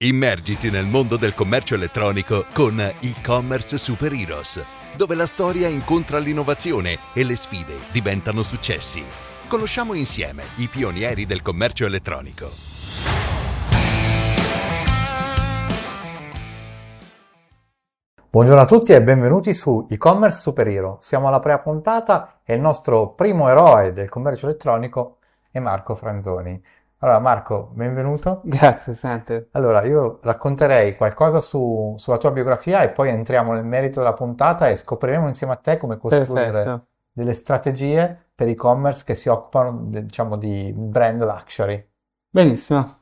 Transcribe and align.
Immergiti 0.00 0.70
nel 0.70 0.86
mondo 0.86 1.16
del 1.16 1.34
commercio 1.34 1.74
elettronico 1.74 2.44
con 2.54 2.78
e-commerce 2.78 3.78
Super 3.78 4.12
Heroes, 4.12 4.64
dove 4.96 5.16
la 5.16 5.26
storia 5.26 5.66
incontra 5.66 6.18
l'innovazione 6.18 6.98
e 7.12 7.24
le 7.24 7.34
sfide 7.34 7.74
diventano 7.90 8.44
successi. 8.44 9.02
Conosciamo 9.48 9.94
insieme 9.94 10.44
i 10.58 10.68
pionieri 10.68 11.26
del 11.26 11.42
commercio 11.42 11.84
elettronico. 11.84 12.48
Buongiorno 18.30 18.62
a 18.62 18.66
tutti 18.66 18.92
e 18.92 19.02
benvenuti 19.02 19.52
su 19.52 19.88
e-commerce 19.90 20.38
Super. 20.38 20.98
Siamo 21.00 21.26
alla 21.26 21.40
prima 21.40 21.58
puntata 21.58 22.38
e 22.44 22.54
il 22.54 22.60
nostro 22.60 23.14
primo 23.14 23.48
eroe 23.48 23.92
del 23.92 24.08
commercio 24.08 24.46
elettronico 24.46 25.16
è 25.50 25.58
Marco 25.58 25.94
Franzoni. 25.94 26.62
Allora 27.00 27.20
Marco, 27.20 27.70
benvenuto. 27.74 28.40
Grazie, 28.44 28.92
Sante. 28.94 29.50
Allora, 29.52 29.84
io 29.84 30.18
racconterei 30.20 30.96
qualcosa 30.96 31.38
su, 31.38 31.94
sulla 31.96 32.18
tua 32.18 32.32
biografia 32.32 32.82
e 32.82 32.90
poi 32.90 33.10
entriamo 33.10 33.52
nel 33.52 33.64
merito 33.64 34.00
della 34.00 34.14
puntata 34.14 34.68
e 34.68 34.74
scopriremo 34.74 35.26
insieme 35.28 35.52
a 35.52 35.56
te 35.56 35.76
come 35.76 35.96
costruire 35.96 36.50
Perfetto. 36.50 36.86
delle 37.12 37.34
strategie 37.34 38.30
per 38.34 38.48
e-commerce 38.48 39.04
che 39.04 39.14
si 39.14 39.28
occupano, 39.28 39.84
diciamo, 39.90 40.36
di 40.36 40.72
brand 40.74 41.22
luxury. 41.22 41.88
Benissimo. 42.30 42.96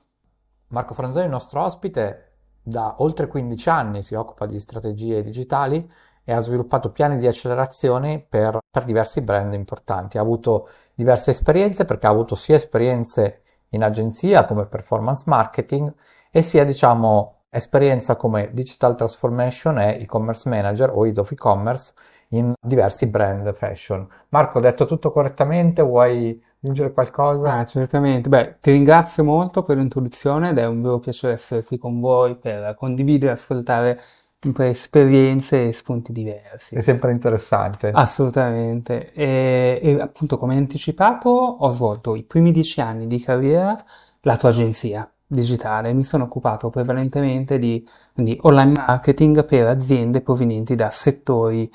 Marco 0.68 0.92
Franzoni, 0.92 1.24
il 1.24 1.30
nostro 1.30 1.62
ospite, 1.62 2.32
da 2.62 2.96
oltre 2.98 3.28
15 3.28 3.68
anni 3.70 4.02
si 4.02 4.14
occupa 4.14 4.44
di 4.44 4.60
strategie 4.60 5.22
digitali 5.22 5.90
e 6.22 6.32
ha 6.34 6.40
sviluppato 6.40 6.90
piani 6.90 7.16
di 7.16 7.26
accelerazione 7.26 8.20
per, 8.28 8.58
per 8.70 8.84
diversi 8.84 9.22
brand 9.22 9.54
importanti. 9.54 10.18
Ha 10.18 10.20
avuto 10.20 10.68
diverse 10.94 11.30
esperienze 11.30 11.86
perché 11.86 12.06
ha 12.06 12.10
avuto 12.10 12.34
sia 12.34 12.56
esperienze 12.56 13.40
in 13.70 13.82
agenzia 13.82 14.44
come 14.44 14.66
performance 14.66 15.24
marketing 15.26 15.92
e 16.30 16.42
sia, 16.42 16.64
diciamo, 16.64 17.42
esperienza 17.48 18.16
come 18.16 18.50
digital 18.52 18.94
transformation 18.96 19.78
e 19.78 20.00
e-commerce 20.00 20.48
manager 20.48 20.90
o 20.92 21.06
head 21.06 21.16
of 21.18 21.30
e-commerce 21.30 21.94
in 22.30 22.52
diversi 22.60 23.06
brand 23.06 23.52
fashion. 23.54 24.06
Marco, 24.30 24.58
ho 24.58 24.60
detto 24.60 24.84
tutto 24.84 25.10
correttamente? 25.10 25.82
Vuoi 25.82 26.42
aggiungere 26.60 26.92
qualcosa? 26.92 27.54
Ah, 27.54 27.64
certamente. 27.64 28.28
Beh, 28.28 28.58
ti 28.60 28.72
ringrazio 28.72 29.24
molto 29.24 29.62
per 29.62 29.76
l'introduzione 29.76 30.50
ed 30.50 30.58
è 30.58 30.66
un 30.66 30.82
vero 30.82 30.98
piacere 30.98 31.34
essere 31.34 31.62
qui 31.62 31.78
con 31.78 32.00
voi 32.00 32.36
per 32.36 32.74
condividere 32.74 33.32
e 33.32 33.34
ascoltare 33.34 34.00
sempre 34.46 34.68
esperienze 34.68 35.68
e 35.68 35.72
spunti 35.72 36.12
diversi. 36.12 36.76
È 36.76 36.80
sempre 36.80 37.10
interessante. 37.10 37.90
Assolutamente. 37.92 39.12
E, 39.12 39.80
e 39.82 40.00
appunto, 40.00 40.38
come 40.38 40.56
anticipato, 40.56 41.30
ho 41.30 41.70
svolto 41.72 42.14
i 42.14 42.22
primi 42.22 42.52
dieci 42.52 42.80
anni 42.80 43.08
di 43.08 43.18
carriera 43.18 43.84
la 44.20 44.36
tua 44.36 44.50
agenzia 44.50 45.10
digitale. 45.26 45.92
Mi 45.92 46.04
sono 46.04 46.24
occupato 46.24 46.70
prevalentemente 46.70 47.58
di, 47.58 47.84
quindi, 48.14 48.38
online 48.42 48.72
marketing 48.72 49.44
per 49.44 49.66
aziende 49.66 50.20
provenienti 50.20 50.76
da 50.76 50.90
settori 50.90 51.70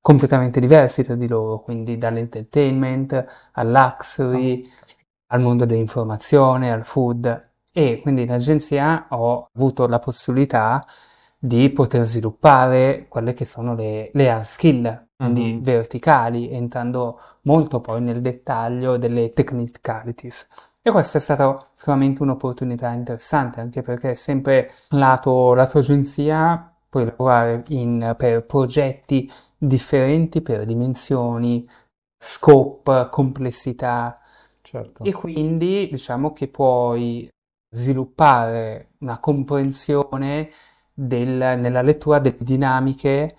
completamente 0.00 0.60
diversi 0.60 1.04
tra 1.04 1.14
di 1.14 1.28
loro, 1.28 1.60
quindi 1.60 1.98
dall'entertainment 1.98 3.50
al 3.52 3.70
luxury, 3.70 4.66
al 5.28 5.40
mondo 5.40 5.66
dell'informazione, 5.66 6.72
al 6.72 6.86
food. 6.86 7.50
E 7.70 8.00
quindi 8.00 8.22
in 8.22 8.30
agenzia 8.30 9.08
ho 9.10 9.48
avuto 9.52 9.86
la 9.86 9.98
possibilità 9.98 10.82
di 11.46 11.68
poter 11.70 12.04
sviluppare 12.04 13.06
quelle 13.08 13.34
che 13.34 13.44
sono 13.44 13.74
le, 13.74 14.10
le 14.14 14.30
hard 14.30 14.44
skill, 14.44 15.08
quindi 15.16 15.54
Mhm. 15.54 15.62
verticali, 15.62 16.50
entrando 16.50 17.20
molto 17.42 17.80
poi 17.80 18.00
nel 18.00 18.20
dettaglio 18.22 18.96
delle 18.96 19.32
technicalities. 19.32 20.46
E 20.80 20.90
questa 20.90 21.18
è 21.18 21.20
stata 21.20 21.70
sicuramente 21.74 22.22
un'opportunità 22.22 22.90
interessante, 22.92 23.60
anche 23.60 23.82
perché 23.82 24.14
sempre 24.14 24.70
lato, 24.90 25.54
lato 25.54 25.78
agenzia 25.78 26.70
puoi 26.88 27.04
lavorare 27.06 27.62
in- 27.68 28.14
per 28.16 28.44
progetti 28.44 29.30
differenti 29.58 30.40
per 30.42 30.64
dimensioni, 30.64 31.66
scope, 32.18 33.08
complessità, 33.10 34.18
Certo. 34.62 35.04
e 35.04 35.12
quindi 35.12 35.88
diciamo 35.90 36.32
che 36.32 36.48
puoi 36.48 37.28
sviluppare 37.70 38.92
una 39.00 39.18
comprensione 39.20 40.50
del- 40.94 41.58
nella 41.58 41.82
lettura 41.82 42.18
delle 42.20 42.36
dinamiche 42.40 43.34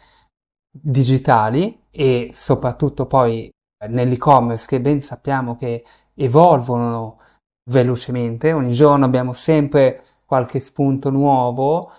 digitali 0.70 1.84
e 1.90 2.32
soprattutto 2.34 3.06
poi 3.06 3.50
eh, 3.50 3.88
nell'e-commerce 3.88 4.68
che 4.68 4.82
ben 4.82 5.02
sappiamo 5.02 5.56
che 5.56 5.86
evolvono 6.14 7.20
velocemente, 7.70 8.52
ogni 8.54 8.74
giorno 8.74 9.06
abbiamo 9.06 9.34
sempre 9.34 10.04
qualche 10.26 10.60
spunto 10.60 11.10
nuovo 11.10 11.92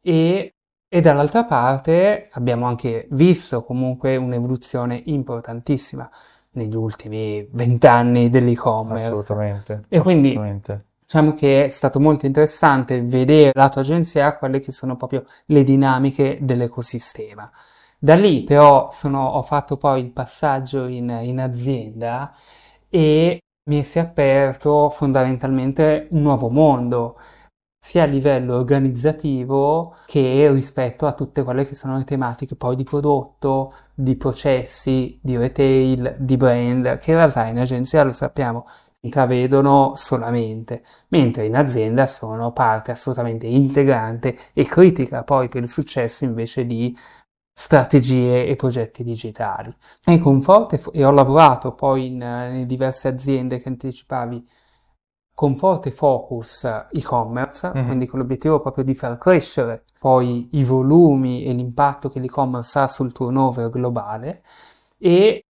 e, 0.00 0.50
e 0.88 1.00
dall'altra 1.00 1.44
parte 1.44 2.28
abbiamo 2.32 2.66
anche 2.66 3.06
visto 3.12 3.62
comunque 3.62 4.16
un'evoluzione 4.16 5.00
importantissima 5.06 6.10
negli 6.52 6.74
ultimi 6.74 7.46
vent'anni 7.50 8.30
dell'e-commerce. 8.30 9.04
Assolutamente. 9.04 9.84
E 9.88 10.00
quindi- 10.00 10.28
assolutamente. 10.30 10.84
Diciamo 11.06 11.34
che 11.34 11.66
è 11.66 11.68
stato 11.68 12.00
molto 12.00 12.26
interessante 12.26 13.00
vedere 13.02 13.50
lato 13.54 13.78
agenzia 13.78 14.36
quelle 14.36 14.60
che 14.60 14.72
sono 14.72 14.96
proprio 14.96 15.24
le 15.46 15.62
dinamiche 15.62 16.38
dell'ecosistema. 16.40 17.50
Da 17.98 18.14
lì 18.14 18.42
però 18.44 18.90
sono- 18.90 19.26
ho 19.28 19.42
fatto 19.42 19.76
poi 19.76 20.00
il 20.02 20.10
passaggio 20.12 20.86
in, 20.86 21.08
in 21.22 21.40
azienda 21.40 22.34
e 22.88 23.38
mi 23.70 23.82
si 23.84 23.98
è 23.98 24.02
aperto 24.02 24.90
fondamentalmente 24.90 26.08
un 26.10 26.22
nuovo 26.22 26.48
mondo, 26.48 27.16
sia 27.78 28.04
a 28.04 28.06
livello 28.06 28.56
organizzativo 28.56 29.96
che 30.06 30.50
rispetto 30.50 31.06
a 31.06 31.12
tutte 31.12 31.42
quelle 31.42 31.66
che 31.66 31.74
sono 31.74 31.96
le 31.98 32.04
tematiche 32.04 32.56
poi 32.56 32.76
di 32.76 32.82
prodotto, 32.84 33.74
di 33.94 34.16
processi, 34.16 35.18
di 35.22 35.36
retail, 35.36 36.16
di 36.18 36.36
brand, 36.38 36.98
che 36.98 37.10
in 37.10 37.16
realtà 37.18 37.46
in 37.46 37.58
agenzia 37.58 38.02
lo 38.02 38.12
sappiamo 38.14 38.64
intravedono 39.04 39.92
solamente, 39.96 40.84
mentre 41.08 41.46
in 41.46 41.56
azienda 41.56 42.06
sono 42.06 42.52
parte 42.52 42.90
assolutamente 42.90 43.46
integrante 43.46 44.36
e 44.52 44.64
critica 44.64 45.22
poi 45.24 45.48
per 45.48 45.62
il 45.62 45.68
successo 45.68 46.24
invece 46.24 46.66
di 46.66 46.96
strategie 47.52 48.46
e 48.46 48.56
progetti 48.56 49.04
digitali. 49.04 49.74
E 50.04 50.18
con 50.18 50.42
forte, 50.42 50.78
fo- 50.78 50.92
e 50.92 51.04
ho 51.04 51.10
lavorato 51.10 51.74
poi 51.74 52.06
in, 52.06 52.22
eh, 52.22 52.58
in 52.60 52.66
diverse 52.66 53.08
aziende 53.08 53.60
che 53.60 53.68
anticipavi 53.68 54.46
con 55.34 55.56
forte 55.56 55.90
focus 55.90 56.64
e-commerce, 56.92 57.70
Mhm. 57.74 57.86
quindi 57.86 58.06
con 58.06 58.20
l'obiettivo 58.20 58.60
proprio 58.60 58.84
di 58.84 58.94
far 58.94 59.18
crescere 59.18 59.84
poi 59.98 60.48
i 60.52 60.64
volumi 60.64 61.44
e 61.44 61.52
l'impatto 61.52 62.08
che 62.08 62.20
l'e-commerce 62.20 62.78
ha 62.78 62.86
sul 62.86 63.12
turnover 63.12 63.68
globale 63.70 64.42
e 64.98 65.44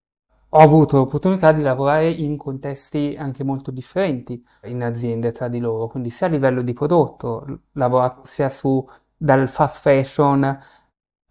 ho 0.55 0.59
avuto 0.59 0.97
l'opportunità 0.97 1.51
di 1.51 1.63
lavorare 1.63 2.09
in 2.09 2.37
contesti 2.37 3.15
anche 3.17 3.43
molto 3.43 3.71
differenti 3.71 4.43
in 4.65 4.83
aziende 4.83 5.31
tra 5.31 5.47
di 5.47 5.59
loro, 5.59 5.87
quindi 5.87 6.11
sia 6.11 6.27
a 6.27 6.29
livello 6.29 6.61
di 6.61 6.73
prodotto, 6.73 7.61
lavorato 7.73 8.21
sia 8.25 8.49
su 8.49 8.87
dal 9.17 9.49
fast 9.49 9.81
fashion 9.81 10.59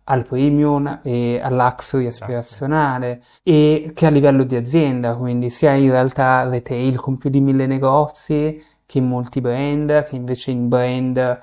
al 0.05 0.27
premium 0.27 1.01
e 1.05 1.39
al 1.41 1.55
luxury 1.55 2.07
aspirazionale 2.07 3.23
e 3.45 3.93
che 3.95 4.07
a 4.07 4.11
livello 4.11 4.43
di 4.43 4.57
azienda, 4.57 5.17
quindi 5.17 5.51
sia 5.51 5.73
in 5.75 5.91
realtà 5.91 6.49
retail 6.49 6.99
con 6.99 7.17
più 7.17 7.31
di 7.31 7.41
mille 7.41 7.67
negozi 7.67 8.61
che 8.85 8.99
in 8.99 9.07
molti 9.07 9.41
brand, 9.41 10.05
che 10.05 10.17
invece 10.17 10.51
in 10.51 10.67
brand 10.69 11.39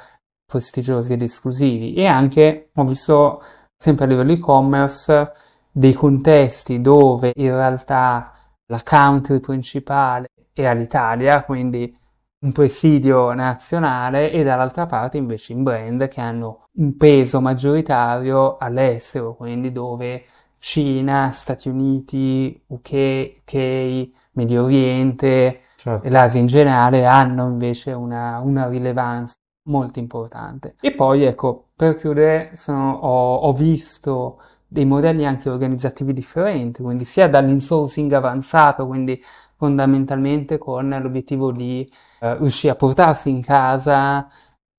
prestigiosi 0.46 1.14
ed 1.14 1.22
esclusivi. 1.22 1.94
E 1.94 2.06
anche 2.08 2.72
ho 2.76 2.84
visto 2.84 3.42
sempre 3.78 4.04
a 4.04 4.08
livello 4.10 4.34
e-commerce 4.34 5.32
dei 5.72 5.94
contesti 5.94 6.82
dove 6.82 7.32
in 7.36 7.52
realtà 7.52 8.34
la 8.68 8.82
country 8.84 9.40
principale 9.40 10.28
era 10.54 10.74
l'Italia, 10.74 11.44
quindi 11.44 11.94
un 12.42 12.52
presidio 12.52 13.34
nazionale, 13.34 14.32
e 14.32 14.44
dall'altra 14.44 14.86
parte 14.86 15.18
invece 15.18 15.54
in 15.54 15.64
brand 15.64 16.08
che 16.08 16.22
hanno 16.22 16.68
un 16.74 16.96
peso 16.96 17.42
maggioritario 17.42 18.58
all'estero, 18.58 19.36
quindi 19.36 19.72
dove 19.72 20.26
Cina, 20.58 21.32
Stati 21.32 21.70
Uniti, 21.70 22.62
UK, 22.68 23.40
UK, 23.42 24.10
Medio 24.34 24.64
Oriente 24.64 25.62
Certo. 25.76 26.06
e 26.06 26.10
l'Asia 26.10 26.40
in 26.40 26.48
generale 26.48 27.06
hanno 27.06 27.48
invece 27.48 27.94
una, 27.94 28.40
una 28.40 28.68
rilevanza 28.68 29.36
molto 29.70 30.00
importante. 30.00 30.76
E 30.82 30.94
poi, 30.94 31.24
ecco, 31.24 31.70
per 31.76 31.96
chiudere, 31.96 32.52
sono- 32.56 32.92
ho, 32.98 33.36
ho 33.36 33.54
visto 33.54 34.42
dei 34.70 34.86
modelli 34.86 35.26
anche 35.26 35.50
organizzativi 35.50 36.14
differenti, 36.14 36.84
quindi 36.84 37.04
sia 37.04 37.28
dall'insourcing 37.28 38.12
avanzato, 38.14 38.86
quindi 38.86 39.22
fondamentalmente 39.56 40.58
con 40.60 40.90
l'obiettivo 41.02 41.52
di 41.52 41.92
eh, 42.20 42.38
riuscire 42.38 42.74
a 42.74 42.76
portarsi 42.76 43.30
in 43.30 43.42
casa 43.42 44.28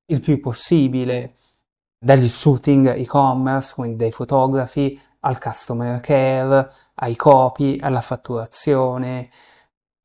il 0.07 0.21
più 0.21 0.41
possibile, 0.41 1.35
dagli 1.99 2.29
shooting 2.29 2.95
e-commerce, 2.97 3.75
quindi 3.75 3.97
dai 3.97 4.13
fotografi, 4.13 4.99
al 5.21 5.39
customer 5.39 6.01
care, 6.01 6.71
ai 6.95 7.17
copy, 7.17 7.79
alla 7.81 8.01
fatturazione, 8.01 9.29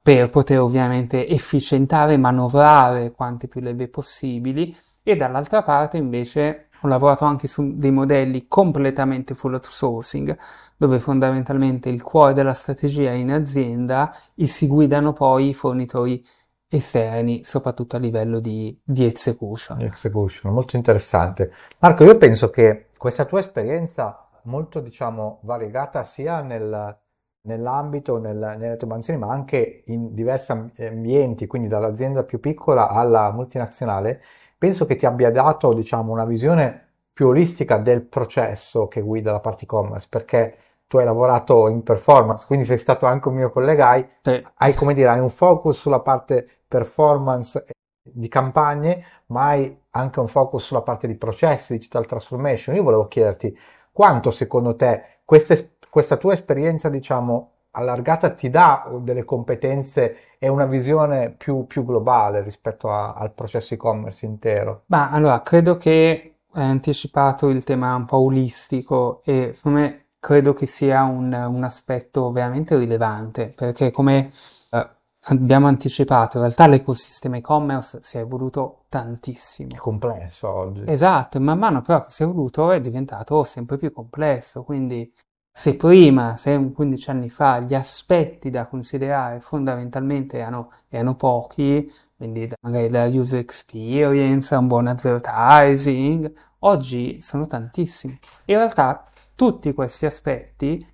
per 0.01 0.29
poter 0.29 0.59
ovviamente 0.59 1.27
efficientare 1.27 2.13
e 2.13 2.17
manovrare 2.17 3.11
quante 3.11 3.47
più 3.47 3.61
leve 3.61 3.87
possibili. 3.87 4.75
E 5.03 5.15
dall'altra 5.15 5.63
parte 5.63 5.97
invece 5.97 6.69
ho 6.85 6.87
lavorato 6.87 7.25
anche 7.25 7.47
su 7.47 7.75
dei 7.75 7.91
modelli 7.91 8.47
completamente 8.47 9.33
full 9.33 9.53
outsourcing, 9.53 10.37
dove 10.77 10.99
fondamentalmente 10.99 11.89
il 11.89 12.01
cuore 12.01 12.33
della 12.33 12.53
strategia 12.53 13.09
è 13.09 13.13
in 13.13 13.31
azienda 13.31 14.15
e 14.35 14.47
si 14.47 14.67
guidano 14.67 15.13
poi 15.13 15.49
i 15.49 15.53
fornitori 15.53 16.23
esterni, 16.67 17.43
soprattutto 17.43 17.95
a 17.95 17.99
livello 17.99 18.39
di, 18.39 18.79
di 18.83 19.05
execution. 19.05 19.81
Execution, 19.81 20.53
molto 20.53 20.75
interessante. 20.75 21.51
Marco, 21.79 22.03
io 22.03 22.17
penso 22.17 22.49
che 22.49 22.87
questa 22.97 23.25
tua 23.25 23.39
esperienza 23.39 24.29
molto, 24.43 24.79
diciamo, 24.79 25.39
variegata 25.43 26.03
sia 26.03 26.41
nel, 26.41 26.97
nell'ambito, 27.41 28.19
nel, 28.19 28.55
nelle 28.57 28.77
tue 28.77 28.87
mansioni, 28.87 29.19
ma 29.19 29.31
anche 29.31 29.83
in 29.87 30.13
diversi 30.13 30.51
ambienti, 30.51 31.47
quindi 31.47 31.67
dall'azienda 31.67 32.23
più 32.23 32.39
piccola 32.39 32.89
alla 32.89 33.31
multinazionale, 33.31 34.21
penso 34.57 34.85
che 34.85 34.95
ti 34.95 35.05
abbia 35.05 35.31
dato, 35.31 35.73
diciamo, 35.73 36.11
una 36.11 36.25
visione 36.25 36.81
più 37.13 37.27
olistica 37.27 37.77
del 37.77 38.03
processo 38.03 38.87
che 38.87 39.01
guida 39.01 39.31
la 39.31 39.39
parte 39.39 39.63
e-commerce, 39.63 40.07
perché 40.09 40.57
tu 40.87 40.97
hai 40.97 41.05
lavorato 41.05 41.67
in 41.67 41.81
performance, 41.81 42.45
quindi 42.45 42.65
sei 42.65 42.77
stato 42.77 43.05
anche 43.05 43.27
un 43.27 43.35
mio 43.35 43.49
collega, 43.49 43.89
hai, 43.89 44.07
sì. 44.21 44.45
hai 44.55 44.73
come 44.73 44.93
dire, 44.93 45.09
hai 45.09 45.19
un 45.19 45.29
focus 45.29 45.79
sulla 45.79 46.01
parte 46.01 46.47
performance 46.67 47.65
di 48.01 48.27
campagne, 48.27 49.03
ma 49.27 49.45
hai 49.45 49.81
anche 49.91 50.19
un 50.19 50.27
focus 50.27 50.65
sulla 50.65 50.81
parte 50.81 51.07
di 51.07 51.15
processi, 51.15 51.73
digital 51.73 52.05
transformation. 52.05 52.75
Io 52.75 52.83
volevo 52.83 53.07
chiederti 53.07 53.57
quanto 53.91 54.29
secondo 54.29 54.75
te 54.75 55.19
questa, 55.25 55.55
questa 55.89 56.17
tua 56.17 56.33
esperienza, 56.33 56.89
diciamo, 56.89 57.51
allargata 57.75 58.31
ti 58.31 58.49
dà 58.49 58.89
delle 59.01 59.25
competenze 59.25 60.17
e 60.39 60.47
una 60.47 60.65
visione 60.65 61.31
più, 61.31 61.67
più 61.67 61.85
globale 61.85 62.41
rispetto 62.41 62.89
a, 62.89 63.13
al 63.13 63.31
processo 63.31 63.73
e-commerce 63.73 64.25
intero? 64.25 64.83
Ma 64.87 65.09
allora, 65.09 65.41
credo 65.41 65.77
che 65.77 66.35
hai 66.53 66.69
anticipato 66.69 67.49
il 67.49 67.63
tema 67.63 67.93
un 67.95 68.05
po' 68.05 68.17
olistico 68.17 69.21
e 69.23 69.51
secondo 69.53 69.79
me 69.79 70.05
credo 70.19 70.53
che 70.53 70.65
sia 70.65 71.03
un, 71.03 71.33
un 71.33 71.63
aspetto 71.63 72.31
veramente 72.31 72.75
rilevante 72.77 73.49
perché 73.49 73.91
come 73.91 74.31
eh, 74.71 74.89
abbiamo 75.25 75.67
anticipato, 75.67 76.37
in 76.37 76.43
realtà 76.43 76.67
l'ecosistema 76.67 77.37
e-commerce 77.37 77.99
si 78.01 78.17
è 78.17 78.21
evoluto 78.21 78.85
tantissimo. 78.89 79.75
È 79.75 79.77
complesso 79.77 80.49
oggi. 80.51 80.83
Esatto, 80.85 81.39
man 81.39 81.59
mano 81.59 81.81
però 81.81 82.05
che 82.05 82.11
si 82.11 82.23
è 82.23 82.25
evoluto 82.25 82.71
è 82.71 82.81
diventato 82.81 83.43
sempre 83.43 83.77
più 83.77 83.91
complesso, 83.91 84.63
quindi 84.63 85.11
se 85.57 85.75
prima, 85.75 86.35
se 86.35 86.71
15 86.73 87.09
anni 87.11 87.29
fa, 87.29 87.61
gli 87.61 87.73
aspetti 87.73 88.49
da 88.49 88.67
considerare 88.67 89.39
fondamentalmente 89.39 90.37
erano, 90.37 90.69
erano 90.89 91.15
pochi, 91.15 91.89
quindi 92.17 92.51
magari 92.59 92.89
la 92.89 93.05
user 93.05 93.39
experience, 93.39 94.53
un 94.53 94.67
buon 94.67 94.87
advertising, 94.87 96.29
oggi 96.59 97.21
sono 97.21 97.47
tantissimi. 97.47 98.19
In 98.47 98.57
realtà 98.57 99.05
tutti 99.33 99.73
questi 99.73 100.05
aspetti 100.05 100.85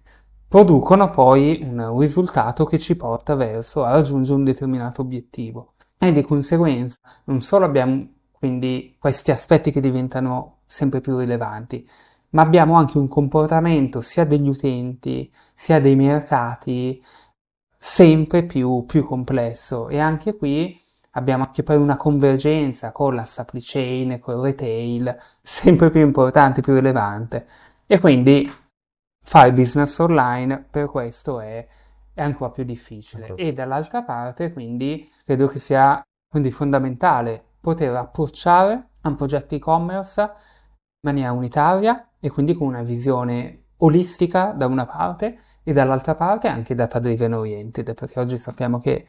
producono 0.47 1.09
poi 1.09 1.59
un 1.63 1.97
risultato 1.97 2.63
che 2.65 2.77
ci 2.77 2.95
porta 2.95 3.33
verso 3.33 3.83
a 3.83 3.89
raggiungere 3.89 4.37
un 4.37 4.43
determinato 4.43 5.01
obiettivo. 5.01 5.73
E 5.97 6.11
di 6.11 6.21
conseguenza 6.21 6.99
non 7.25 7.41
solo 7.41 7.65
abbiamo 7.65 8.07
quindi 8.31 8.95
questi 8.99 9.31
aspetti 9.31 9.71
che 9.71 9.81
diventano 9.81 10.59
sempre 10.65 11.01
più 11.01 11.17
rilevanti, 11.17 11.87
ma 12.31 12.42
abbiamo 12.42 12.75
anche 12.75 12.98
un 12.98 13.07
comportamento 13.07 14.01
sia 14.01 14.25
degli 14.25 14.48
utenti 14.48 15.31
sia 15.54 15.80
dei 15.80 15.95
mercati 15.95 17.04
sempre 17.78 18.44
più, 18.44 18.86
più 18.86 19.06
complesso. 19.06 19.89
E 19.89 20.00
anche 20.00 20.36
qui 20.36 20.80
abbiamo 21.12 21.44
anche 21.45 21.63
poi 21.63 21.78
una 21.78 21.98
convergenza 21.98 22.92
con 22.92 23.16
la 23.16 23.25
supply 23.25 23.60
chain 23.62 24.19
con 24.19 24.36
il 24.36 24.42
retail 24.42 25.18
sempre 25.42 25.89
più 25.89 26.01
importante, 26.01 26.62
più 26.62 26.74
rilevante. 26.74 27.48
E 27.86 28.00
quindi 28.00 28.50
fare 29.24 29.54
business 29.54 29.98
online 30.00 30.66
per 30.69 30.88
questo 30.88 31.39
è, 31.39 31.68
è 32.13 32.22
ancora 32.22 32.51
più 32.51 32.63
difficile. 32.63 33.33
E 33.36 33.54
dall'altra 33.54 34.04
parte 34.04 34.54
quindi 34.54 35.10
credo 35.25 35.48
che 35.48 35.60
sia 35.60 36.01
quindi 36.30 36.51
fondamentale 36.51 37.44
poter 37.60 37.94
approcciare 37.95 38.89
a 39.01 39.10
un 39.10 39.16
progetto 39.16 39.56
e-commerce 39.56 40.22
in 40.22 41.10
maniera 41.10 41.31
unitaria 41.31 42.06
e 42.21 42.29
quindi 42.29 42.53
con 42.53 42.68
una 42.68 42.83
visione 42.83 43.63
olistica 43.77 44.53
da 44.56 44.68
una 44.68 44.85
parte 44.85 45.39
e 45.63 45.73
dall'altra 45.73 46.15
parte 46.15 46.47
anche 46.47 46.75
data 46.75 47.00
driven 47.00 47.33
oriented, 47.33 47.94
perché 47.94 48.19
oggi 48.19 48.38
sappiamo 48.38 48.79
che 48.79 49.07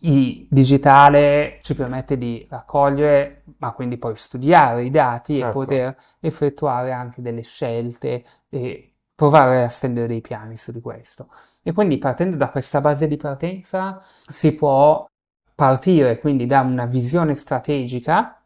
il 0.00 0.46
digitale 0.50 1.60
ci 1.62 1.74
permette 1.74 2.18
di 2.18 2.46
raccogliere, 2.50 3.44
ma 3.58 3.72
quindi 3.72 3.96
poi 3.96 4.16
studiare 4.16 4.82
i 4.82 4.90
dati 4.90 5.36
certo. 5.36 5.48
e 5.48 5.52
poter 5.52 5.96
effettuare 6.20 6.92
anche 6.92 7.22
delle 7.22 7.42
scelte 7.42 8.24
e 8.48 8.94
provare 9.14 9.62
a 9.62 9.68
stendere 9.68 10.08
dei 10.08 10.20
piani 10.20 10.56
su 10.56 10.72
di 10.72 10.80
questo. 10.80 11.28
E 11.62 11.72
quindi 11.72 11.98
partendo 11.98 12.36
da 12.36 12.50
questa 12.50 12.80
base 12.80 13.06
di 13.06 13.16
partenza 13.16 14.02
si 14.28 14.52
può 14.52 15.06
partire 15.54 16.18
quindi 16.18 16.46
da 16.46 16.60
una 16.60 16.84
visione 16.84 17.34
strategica 17.34 18.43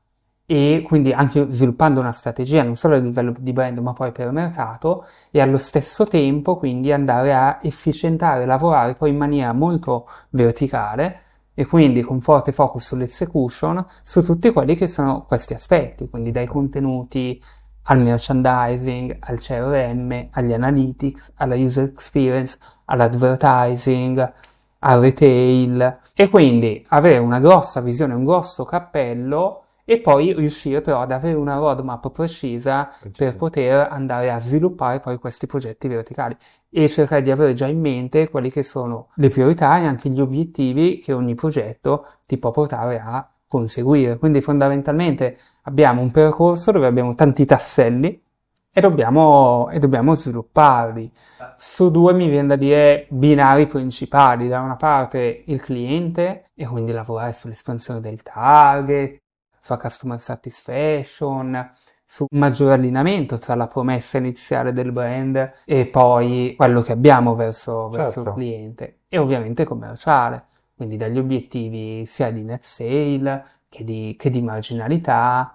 e 0.51 0.83
quindi 0.83 1.13
anche 1.13 1.45
sviluppando 1.51 2.01
una 2.01 2.13
strategia 2.13 2.63
non 2.63 2.75
solo 2.75 2.95
a 2.95 2.99
livello 2.99 3.35
di 3.39 3.53
brand 3.53 3.77
ma 3.81 3.93
poi 3.93 4.13
per 4.13 4.31
mercato 4.33 5.05
e 5.31 5.43
allo 5.43 5.59
stesso 5.59 6.07
tempo 6.07 6.57
quindi 6.57 6.91
andare 6.91 7.35
a 7.35 7.59
efficientare, 7.61 8.47
lavorare 8.47 8.95
poi 8.95 9.11
in 9.11 9.19
maniera 9.19 9.53
molto 9.53 10.09
verticale 10.31 11.21
e 11.53 11.67
quindi 11.67 12.01
con 12.01 12.23
forte 12.23 12.53
focus 12.53 12.87
sull'execution 12.87 13.85
su 14.03 14.23
tutti 14.23 14.51
quelli 14.51 14.75
che 14.75 14.89
sono 14.89 15.27
questi 15.27 15.53
aspetti, 15.53 16.09
quindi 16.09 16.31
dai 16.31 16.47
contenuti 16.47 17.43
al 17.83 18.01
merchandising, 18.01 19.19
al 19.21 19.39
CRM, 19.39 20.29
agli 20.31 20.55
analytics, 20.55 21.33
alla 21.37 21.57
user 21.57 21.85
experience, 21.85 22.59
all'advertising, 22.87 24.33
al 24.79 25.01
retail. 25.01 25.99
E 26.15 26.29
quindi 26.31 26.87
avere 26.89 27.19
una 27.19 27.39
grossa 27.39 27.83
visione, 27.83 28.15
un 28.15 28.25
grosso 28.25 28.65
cappello 28.65 29.65
e 29.91 30.01
poi 30.01 30.35
riuscire 30.35 30.83
però 30.83 31.01
ad 31.01 31.13
avere 31.13 31.35
una 31.35 31.57
roadmap 31.57 32.11
precisa 32.11 32.91
per 33.17 33.37
poter 33.37 33.89
andare 33.91 34.31
a 34.31 34.39
sviluppare 34.39 35.01
poi 35.01 35.17
questi 35.17 35.47
progetti 35.47 35.89
verticali 35.89 36.37
e 36.69 36.89
cercare 36.89 37.23
di 37.23 37.31
avere 37.31 37.55
già 37.55 37.67
in 37.67 37.81
mente 37.81 38.29
quelle 38.29 38.51
che 38.51 38.63
sono 38.63 39.09
le 39.15 39.31
priorità 39.31 39.79
e 39.79 39.87
anche 39.87 40.11
gli 40.11 40.21
obiettivi 40.21 40.99
che 40.99 41.15
ogni 41.15 41.35
progetto 41.35 42.07
ti 42.27 42.37
può 42.37 42.51
portare 42.51 43.01
a 43.03 43.27
conseguire. 43.49 44.19
Quindi 44.19 44.43
fondamentalmente 44.43 45.39
abbiamo 45.63 46.03
un 46.03 46.11
percorso 46.11 46.71
dove 46.71 46.87
abbiamo 46.87 47.15
tanti 47.15 47.47
tasselli 47.47 48.23
e 48.71 48.81
dobbiamo, 48.83 49.71
e 49.71 49.79
dobbiamo 49.79 50.15
svilupparli. 50.15 51.11
Su 51.57 51.91
due 51.91 52.13
mi 52.13 52.29
viene 52.29 52.49
da 52.49 52.57
dire 52.57 53.07
binari 53.09 53.67
principali, 53.67 54.49
da 54.49 54.61
una 54.61 54.77
parte 54.77 55.45
il 55.47 55.63
cliente 55.63 56.45
e 56.55 56.67
quindi 56.67 56.93
lavorare 56.93 57.33
sull'espansione 57.33 58.01
del 58.01 58.23
target, 58.23 59.17
sulla 59.61 59.79
customer 59.79 60.19
satisfaction, 60.19 61.71
su 62.05 62.25
un 62.29 62.39
maggiore 62.39 62.75
allineamento 62.75 63.39
tra 63.39 63.55
la 63.55 63.67
promessa 63.67 64.19
iniziale 64.19 64.73
del 64.73 64.93
brand 64.93 65.53
e 65.65 65.87
poi 65.87 66.55
quello 66.57 66.81
che 66.81 66.93
abbiamo 66.93 67.35
verso, 67.35 67.89
verso 67.89 68.23
certo. 68.23 68.29
il 68.31 68.35
cliente 68.35 68.99
e 69.09 69.19
ovviamente 69.19 69.65
commerciale, 69.65 70.47
quindi 70.75 70.97
dagli 70.97 71.19
obiettivi 71.19 72.07
sia 72.07 72.31
di 72.31 72.43
net 72.43 72.63
sale 72.63 73.45
che 73.69 73.85
di, 73.85 74.17
che 74.19 74.31
di 74.31 74.43
marginalità, 74.43 75.53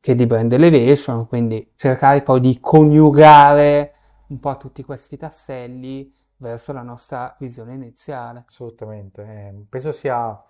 che 0.00 0.14
di 0.14 0.26
brand 0.26 0.52
elevation, 0.52 1.26
quindi 1.26 1.72
cercare 1.76 2.22
poi 2.22 2.40
di 2.40 2.58
coniugare 2.60 3.94
un 4.28 4.40
po' 4.40 4.56
tutti 4.56 4.82
questi 4.84 5.16
tasselli 5.16 6.12
verso 6.38 6.72
la 6.72 6.82
nostra 6.82 7.34
visione 7.38 7.74
iniziale. 7.74 8.44
Assolutamente, 8.46 9.22
eh, 9.22 9.66
penso 9.68 9.92
sia 9.92 10.40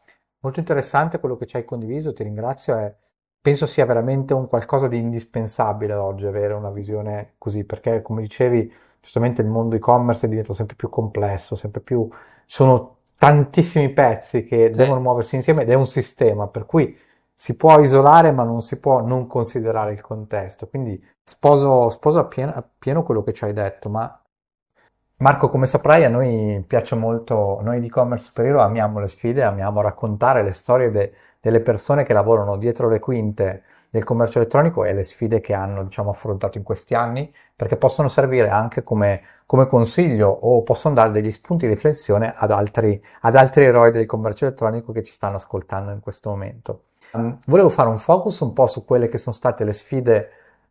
Molto 0.46 0.60
interessante 0.60 1.18
quello 1.18 1.36
che 1.36 1.44
ci 1.44 1.56
hai 1.56 1.64
condiviso, 1.64 2.12
ti 2.12 2.22
ringrazio 2.22 2.78
e 2.78 2.94
penso 3.40 3.66
sia 3.66 3.84
veramente 3.84 4.32
un 4.32 4.46
qualcosa 4.46 4.86
di 4.86 4.96
indispensabile 4.96 5.92
oggi 5.94 6.24
avere 6.24 6.54
una 6.54 6.70
visione 6.70 7.34
così, 7.36 7.64
perché 7.64 8.00
come 8.00 8.22
dicevi, 8.22 8.72
giustamente 9.00 9.42
il 9.42 9.48
mondo 9.48 9.74
e-commerce 9.74 10.28
diventa 10.28 10.54
sempre 10.54 10.76
più 10.76 10.88
complesso, 10.88 11.56
sempre 11.56 11.80
più 11.80 12.08
sono 12.46 12.98
tantissimi 13.18 13.92
pezzi 13.92 14.44
che 14.44 14.70
sì. 14.70 14.78
devono 14.78 15.00
muoversi 15.00 15.34
insieme 15.34 15.62
ed 15.62 15.70
è 15.70 15.74
un 15.74 15.86
sistema, 15.86 16.46
per 16.46 16.64
cui 16.64 16.96
si 17.34 17.56
può 17.56 17.80
isolare 17.80 18.30
ma 18.30 18.44
non 18.44 18.62
si 18.62 18.78
può 18.78 19.04
non 19.04 19.26
considerare 19.26 19.94
il 19.94 20.00
contesto. 20.00 20.68
Quindi 20.68 21.04
sposo, 21.24 21.88
sposo 21.88 22.20
appieno, 22.20 22.52
appieno 22.52 23.02
quello 23.02 23.24
che 23.24 23.32
ci 23.32 23.42
hai 23.42 23.52
detto, 23.52 23.88
ma 23.88 24.22
Marco, 25.18 25.48
come 25.48 25.64
saprai, 25.64 26.04
a 26.04 26.10
noi 26.10 26.62
piace 26.66 26.94
molto, 26.94 27.60
noi 27.62 27.80
di 27.80 27.86
e-commerce 27.86 28.26
superiore 28.26 28.60
amiamo 28.60 29.00
le 29.00 29.08
sfide, 29.08 29.42
amiamo 29.44 29.80
raccontare 29.80 30.42
le 30.42 30.52
storie 30.52 30.90
de- 30.90 31.10
delle 31.40 31.60
persone 31.62 32.02
che 32.02 32.12
lavorano 32.12 32.58
dietro 32.58 32.90
le 32.90 32.98
quinte 32.98 33.62
del 33.88 34.04
commercio 34.04 34.40
elettronico 34.40 34.84
e 34.84 34.92
le 34.92 35.04
sfide 35.04 35.40
che 35.40 35.54
hanno, 35.54 35.84
diciamo, 35.84 36.10
affrontato 36.10 36.58
in 36.58 36.64
questi 36.64 36.94
anni, 36.94 37.32
perché 37.54 37.78
possono 37.78 38.08
servire 38.08 38.50
anche 38.50 38.82
come, 38.82 39.22
come 39.46 39.66
consiglio 39.66 40.28
o 40.28 40.62
possono 40.62 40.94
dare 40.94 41.12
degli 41.12 41.30
spunti 41.30 41.66
di 41.66 41.72
riflessione 41.72 42.34
ad 42.36 42.50
altri, 42.50 43.02
ad 43.22 43.36
altri 43.36 43.64
eroi 43.64 43.92
del 43.92 44.04
commercio 44.04 44.44
elettronico 44.44 44.92
che 44.92 45.02
ci 45.02 45.12
stanno 45.12 45.36
ascoltando 45.36 45.92
in 45.92 46.00
questo 46.00 46.28
momento. 46.28 46.82
mm, 47.16 47.30
volevo 47.46 47.70
fare 47.70 47.88
un 47.88 47.96
focus 47.96 48.40
un 48.40 48.52
po' 48.52 48.66
su 48.66 48.84
quelle 48.84 49.08
che 49.08 49.16
sono 49.16 49.34
state 49.34 49.64
le 49.64 49.72
sfide 49.72 50.30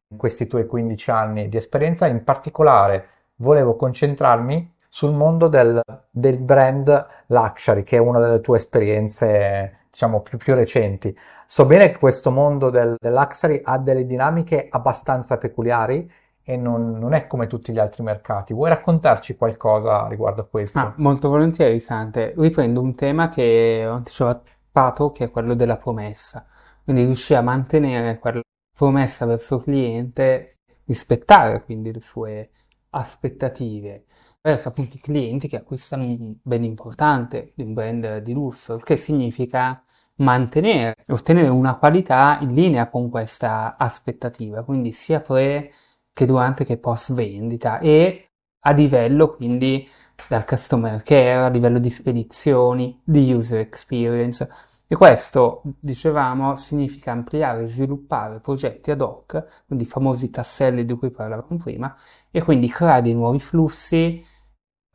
in 0.09 0.17
questi 0.17 0.45
tuoi 0.45 0.67
15 0.67 1.09
anni 1.09 1.49
di 1.49 1.57
esperienza, 1.57 2.05
in 2.05 2.23
particolare 2.23 3.07
volevo 3.37 3.75
concentrarmi 3.75 4.73
sul 4.87 5.13
mondo 5.13 5.47
del, 5.47 5.81
del 6.09 6.37
brand 6.37 7.07
luxury, 7.27 7.83
che 7.83 7.97
è 7.97 7.99
una 7.99 8.19
delle 8.19 8.39
tue 8.39 8.57
esperienze 8.57 9.79
diciamo 9.91 10.21
più, 10.21 10.37
più 10.37 10.53
recenti. 10.53 11.17
So 11.47 11.65
bene 11.65 11.91
che 11.91 11.99
questo 11.99 12.31
mondo 12.31 12.69
del, 12.69 12.95
del 12.99 13.13
luxury 13.13 13.61
ha 13.63 13.77
delle 13.77 14.05
dinamiche 14.05 14.67
abbastanza 14.69 15.37
peculiari 15.37 16.09
e 16.43 16.57
non, 16.57 16.91
non, 16.99 17.13
è 17.13 17.27
come 17.27 17.47
tutti 17.47 17.73
gli 17.73 17.79
altri 17.79 18.03
mercati. 18.03 18.53
Vuoi 18.53 18.69
raccontarci 18.69 19.35
qualcosa 19.35 20.07
riguardo 20.07 20.41
a 20.41 20.45
questo? 20.45 20.79
Ah, 20.79 20.93
molto 20.97 21.27
volentieri, 21.27 21.79
Sante. 21.79 22.33
Riprendo 22.37 22.81
un 22.81 22.93
tema 22.93 23.29
che 23.29 23.85
ho 23.87 23.93
anticipato, 23.93 25.11
che 25.11 25.25
è 25.25 25.31
quello 25.31 25.55
della 25.55 25.77
promessa. 25.77 26.45
Quindi 26.83 27.03
riuscire 27.03 27.39
a 27.39 27.41
mantenere 27.41 28.19
quella 28.19 28.41
promessa 28.77 29.25
verso 29.25 29.55
il 29.55 29.63
cliente, 29.63 30.57
rispettare 30.85 31.63
quindi 31.63 31.91
le 31.91 32.01
sue 32.01 32.49
aspettative 32.95 34.05
verso 34.41 34.67
appunto 34.67 34.95
i 34.95 34.99
clienti 34.99 35.47
che 35.47 35.57
acquistano 35.57 36.03
un 36.03 36.35
bene 36.41 36.65
importante 36.65 37.53
un 37.57 37.73
brand 37.73 38.17
di 38.19 38.33
lusso, 38.33 38.77
che 38.77 38.95
significa 38.95 39.83
mantenere 40.17 40.95
e 41.05 41.13
ottenere 41.13 41.47
una 41.47 41.77
qualità 41.77 42.37
in 42.41 42.53
linea 42.53 42.89
con 42.89 43.09
questa 43.09 43.75
aspettativa, 43.77 44.63
quindi 44.63 44.91
sia 44.91 45.19
pre 45.19 45.71
che 46.13 46.25
durante 46.25 46.63
che 46.63 46.77
post 46.77 47.13
vendita 47.13 47.79
e 47.79 48.29
a 48.59 48.71
livello 48.71 49.35
quindi 49.35 49.87
dal 50.27 50.45
customer 50.45 51.01
care, 51.03 51.43
a 51.43 51.49
livello 51.49 51.79
di 51.79 51.89
spedizioni, 51.89 52.99
di 53.03 53.33
user 53.33 53.59
experience. 53.59 54.47
E 54.87 54.95
questo, 54.95 55.63
dicevamo, 55.79 56.55
significa 56.55 57.11
ampliare 57.11 57.63
e 57.63 57.67
sviluppare 57.67 58.39
progetti 58.39 58.91
ad 58.91 59.01
hoc, 59.01 59.63
quindi 59.65 59.85
i 59.85 59.87
famosi 59.87 60.29
tasselli 60.29 60.85
di 60.85 60.93
cui 60.93 61.09
parlavamo 61.09 61.57
prima, 61.57 61.95
e 62.29 62.43
quindi 62.43 62.69
creare 62.69 63.01
dei 63.01 63.13
nuovi 63.13 63.39
flussi 63.39 64.23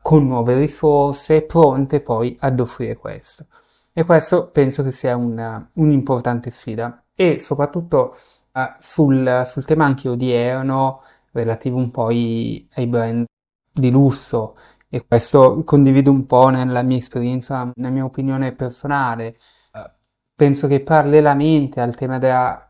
con 0.01 0.25
nuove 0.25 0.57
risorse 0.57 1.43
pronte 1.43 2.01
poi 2.01 2.35
ad 2.39 2.59
offrire 2.59 2.95
questo. 2.95 3.47
E 3.93 4.03
questo 4.05 4.49
penso 4.49 4.83
che 4.83 4.91
sia 4.91 5.15
una, 5.15 5.69
un'importante 5.73 6.49
sfida 6.49 7.03
e 7.13 7.39
soprattutto 7.39 8.15
uh, 8.53 8.59
sul, 8.79 9.43
sul, 9.45 9.65
tema 9.65 9.85
anche 9.85 10.07
odierno 10.07 11.03
relativo 11.33 11.77
un 11.77 11.91
po' 11.91 12.05
ai, 12.05 12.67
ai 12.75 12.87
brand 12.87 13.25
di 13.73 13.91
lusso 13.91 14.55
e 14.93 15.05
questo 15.07 15.63
condivido 15.63 16.11
un 16.11 16.25
po' 16.25 16.49
nella 16.49 16.83
mia 16.83 16.97
esperienza, 16.97 17.71
nella 17.75 17.89
mia 17.89 18.03
opinione 18.03 18.51
personale. 18.51 19.37
Uh, 19.71 19.89
penso 20.35 20.67
che 20.67 20.81
parallelamente 20.81 21.79
al 21.79 21.95
tema 21.95 22.17
della, 22.17 22.69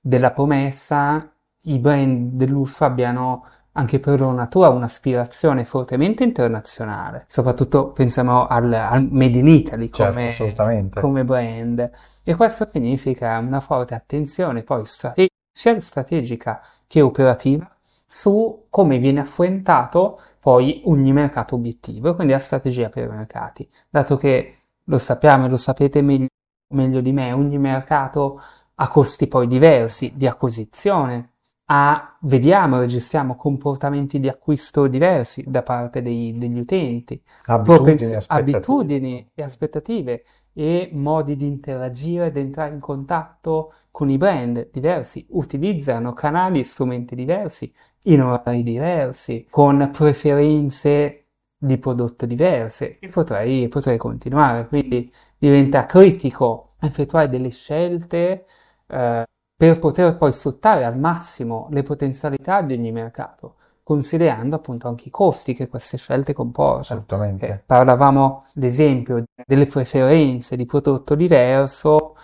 della 0.00 0.30
promessa 0.30 1.34
i 1.62 1.78
brand 1.80 2.34
del 2.34 2.50
lusso 2.50 2.84
abbiano 2.84 3.44
anche 3.72 3.98
per 3.98 4.20
loro 4.20 4.34
natura 4.34 4.68
un'aspirazione 4.68 5.64
fortemente 5.64 6.22
internazionale, 6.22 7.26
soprattutto 7.28 7.90
pensiamo 7.90 8.46
al, 8.46 8.72
al 8.72 9.08
Made 9.10 9.38
in 9.38 9.46
Italy 9.48 9.88
come, 9.88 10.32
certo, 10.32 10.64
come, 11.00 11.24
brand. 11.24 11.90
E 12.22 12.34
questo 12.36 12.68
significa 12.68 13.36
una 13.38 13.60
forte 13.60 13.94
attenzione 13.94 14.62
poi 14.62 14.86
strate- 14.86 15.28
sia 15.50 15.78
strategica 15.80 16.60
che 16.86 17.00
operativa 17.00 17.77
su 18.08 18.66
come 18.70 18.98
viene 18.98 19.20
affrontato 19.20 20.18
poi 20.40 20.80
ogni 20.86 21.12
mercato 21.12 21.56
obiettivo 21.56 22.10
e 22.10 22.14
quindi 22.14 22.32
la 22.32 22.38
strategia 22.38 22.88
per 22.88 23.04
i 23.04 23.08
mercati, 23.08 23.68
dato 23.90 24.16
che 24.16 24.54
lo 24.84 24.98
sappiamo 24.98 25.44
e 25.44 25.48
lo 25.50 25.58
sapete 25.58 26.00
meglio, 26.00 26.28
meglio 26.74 27.02
di 27.02 27.12
me, 27.12 27.32
ogni 27.32 27.58
mercato 27.58 28.40
ha 28.74 28.88
costi 28.88 29.26
poi 29.26 29.46
diversi 29.46 30.12
di 30.14 30.26
acquisizione, 30.26 31.32
a, 31.70 32.16
vediamo, 32.22 32.78
registriamo 32.78 33.36
comportamenti 33.36 34.18
di 34.18 34.28
acquisto 34.28 34.86
diversi 34.86 35.44
da 35.46 35.62
parte 35.62 36.00
dei, 36.00 36.36
degli 36.38 36.58
utenti, 36.58 37.22
abitudini, 37.44 38.14
aspettative. 38.14 38.56
abitudini 38.56 39.30
e 39.34 39.42
aspettative 39.42 40.24
e 40.54 40.88
modi 40.92 41.36
di 41.36 41.46
interagire 41.46 42.26
ed 42.26 42.36
entrare 42.36 42.72
in 42.72 42.80
contatto 42.80 43.72
con 43.90 44.08
i 44.08 44.16
brand 44.16 44.70
diversi, 44.72 45.26
utilizzano 45.30 46.14
canali 46.14 46.60
e 46.60 46.64
strumenti 46.64 47.14
diversi, 47.14 47.72
in 48.08 48.22
orari 48.22 48.62
diversi, 48.62 49.46
con 49.50 49.90
preferenze 49.92 51.24
di 51.56 51.76
prodotto 51.78 52.26
diverse 52.26 52.98
e 52.98 53.08
potrei, 53.08 53.68
potrei 53.68 53.98
continuare, 53.98 54.66
quindi 54.68 55.12
diventa 55.36 55.86
critico 55.86 56.74
effettuare 56.80 57.28
delle 57.28 57.50
scelte 57.50 58.46
eh, 58.86 59.24
per 59.56 59.78
poter 59.80 60.16
poi 60.16 60.30
sfruttare 60.32 60.84
al 60.84 60.96
massimo 60.96 61.66
le 61.70 61.82
potenzialità 61.82 62.62
di 62.62 62.74
ogni 62.74 62.92
mercato, 62.92 63.56
considerando 63.82 64.56
appunto 64.56 64.86
anche 64.86 65.08
i 65.08 65.10
costi 65.10 65.52
che 65.52 65.68
queste 65.68 65.96
scelte 65.96 66.32
comportano. 66.32 66.82
Assolutamente. 66.82 67.48
Eh, 67.48 67.62
parlavamo, 67.66 68.44
ad 68.54 68.62
esempio, 68.62 69.24
delle 69.44 69.66
preferenze 69.66 70.54
di 70.54 70.64
prodotto 70.64 71.16
diverso, 71.16 72.16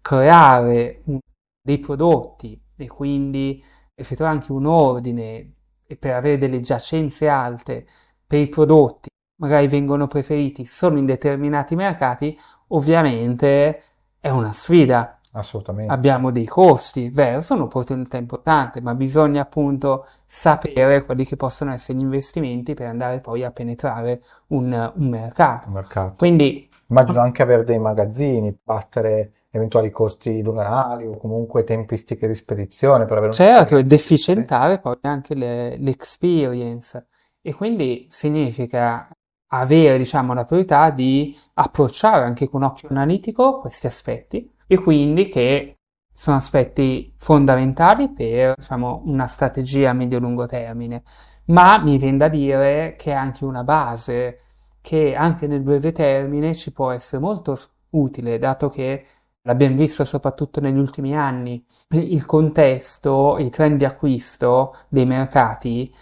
creare 0.00 1.02
un, 1.04 1.18
dei 1.60 1.78
prodotti 1.78 2.58
e 2.74 2.86
quindi 2.86 3.62
effettuare 3.96 4.32
anche 4.32 4.52
un 4.52 4.66
ordine 4.66 5.52
per 5.98 6.14
avere 6.14 6.38
delle 6.38 6.60
giacenze 6.60 7.28
alte 7.28 7.86
per 8.26 8.40
i 8.40 8.48
prodotti 8.48 9.08
magari 9.38 9.68
vengono 9.68 10.06
preferiti 10.06 10.64
solo 10.64 10.98
in 10.98 11.04
determinati 11.04 11.74
mercati, 11.74 12.36
ovviamente 12.68 13.82
è 14.18 14.30
una 14.30 14.52
sfida 14.52 15.16
Assolutamente. 15.36 15.92
Abbiamo 15.92 16.30
dei 16.30 16.46
costi, 16.46 17.10
vero, 17.10 17.42
sono 17.42 17.60
un'opportunità 17.60 18.16
importante, 18.16 18.80
ma 18.80 18.94
bisogna 18.94 19.42
appunto 19.42 20.06
sapere 20.24 21.04
quelli 21.04 21.26
che 21.26 21.36
possono 21.36 21.72
essere 21.72 21.98
gli 21.98 22.00
investimenti 22.00 22.72
per 22.72 22.86
andare 22.86 23.20
poi 23.20 23.44
a 23.44 23.50
penetrare 23.50 24.22
un, 24.48 24.92
un 24.94 25.08
mercato. 25.08 25.68
Un 25.68 25.74
mercato. 25.74 26.14
Quindi, 26.16 26.70
Immagino 26.88 27.20
anche 27.20 27.42
avere 27.42 27.64
dei 27.64 27.78
magazzini, 27.78 28.56
battere 28.62 29.32
eventuali 29.56 29.90
costi 29.90 30.42
doganali 30.42 31.06
o 31.06 31.16
comunque 31.16 31.64
tempistiche 31.64 32.26
di 32.26 32.34
spedizione 32.34 33.04
per 33.04 33.18
avere 33.18 33.26
un 33.26 33.32
Certo, 33.32 33.76
ed 33.76 33.90
efficientare 33.90 34.78
poi 34.78 34.96
anche 35.02 35.34
le, 35.34 35.76
l'experience. 35.78 37.08
E 37.40 37.54
quindi 37.54 38.06
significa 38.10 39.08
avere, 39.48 39.98
diciamo, 39.98 40.34
la 40.34 40.44
priorità 40.44 40.90
di 40.90 41.36
approcciare 41.54 42.24
anche 42.24 42.48
con 42.48 42.62
occhio 42.62 42.88
analitico 42.88 43.60
questi 43.60 43.86
aspetti 43.86 44.52
e 44.66 44.76
quindi 44.78 45.28
che 45.28 45.76
sono 46.12 46.36
aspetti 46.36 47.14
fondamentali 47.16 48.10
per 48.10 48.54
diciamo, 48.56 49.02
una 49.04 49.26
strategia 49.26 49.90
a 49.90 49.92
medio-lungo 49.92 50.46
termine, 50.46 51.02
ma 51.46 51.78
mi 51.78 51.98
viene 51.98 52.16
da 52.16 52.28
dire 52.28 52.96
che 52.98 53.12
è 53.12 53.14
anche 53.14 53.44
una 53.44 53.62
base 53.62 54.40
che 54.80 55.14
anche 55.14 55.46
nel 55.46 55.62
breve 55.62 55.92
termine 55.92 56.54
ci 56.54 56.72
può 56.72 56.90
essere 56.90 57.20
molto 57.20 57.58
utile, 57.90 58.38
dato 58.38 58.68
che 58.68 59.04
l'abbiamo 59.46 59.76
visto 59.76 60.04
soprattutto 60.04 60.60
negli 60.60 60.76
ultimi 60.76 61.16
anni, 61.16 61.64
il 61.90 62.26
contesto, 62.26 63.38
i 63.38 63.48
trend 63.48 63.78
di 63.78 63.84
acquisto 63.84 64.76
dei 64.88 65.06
mercati 65.06 65.92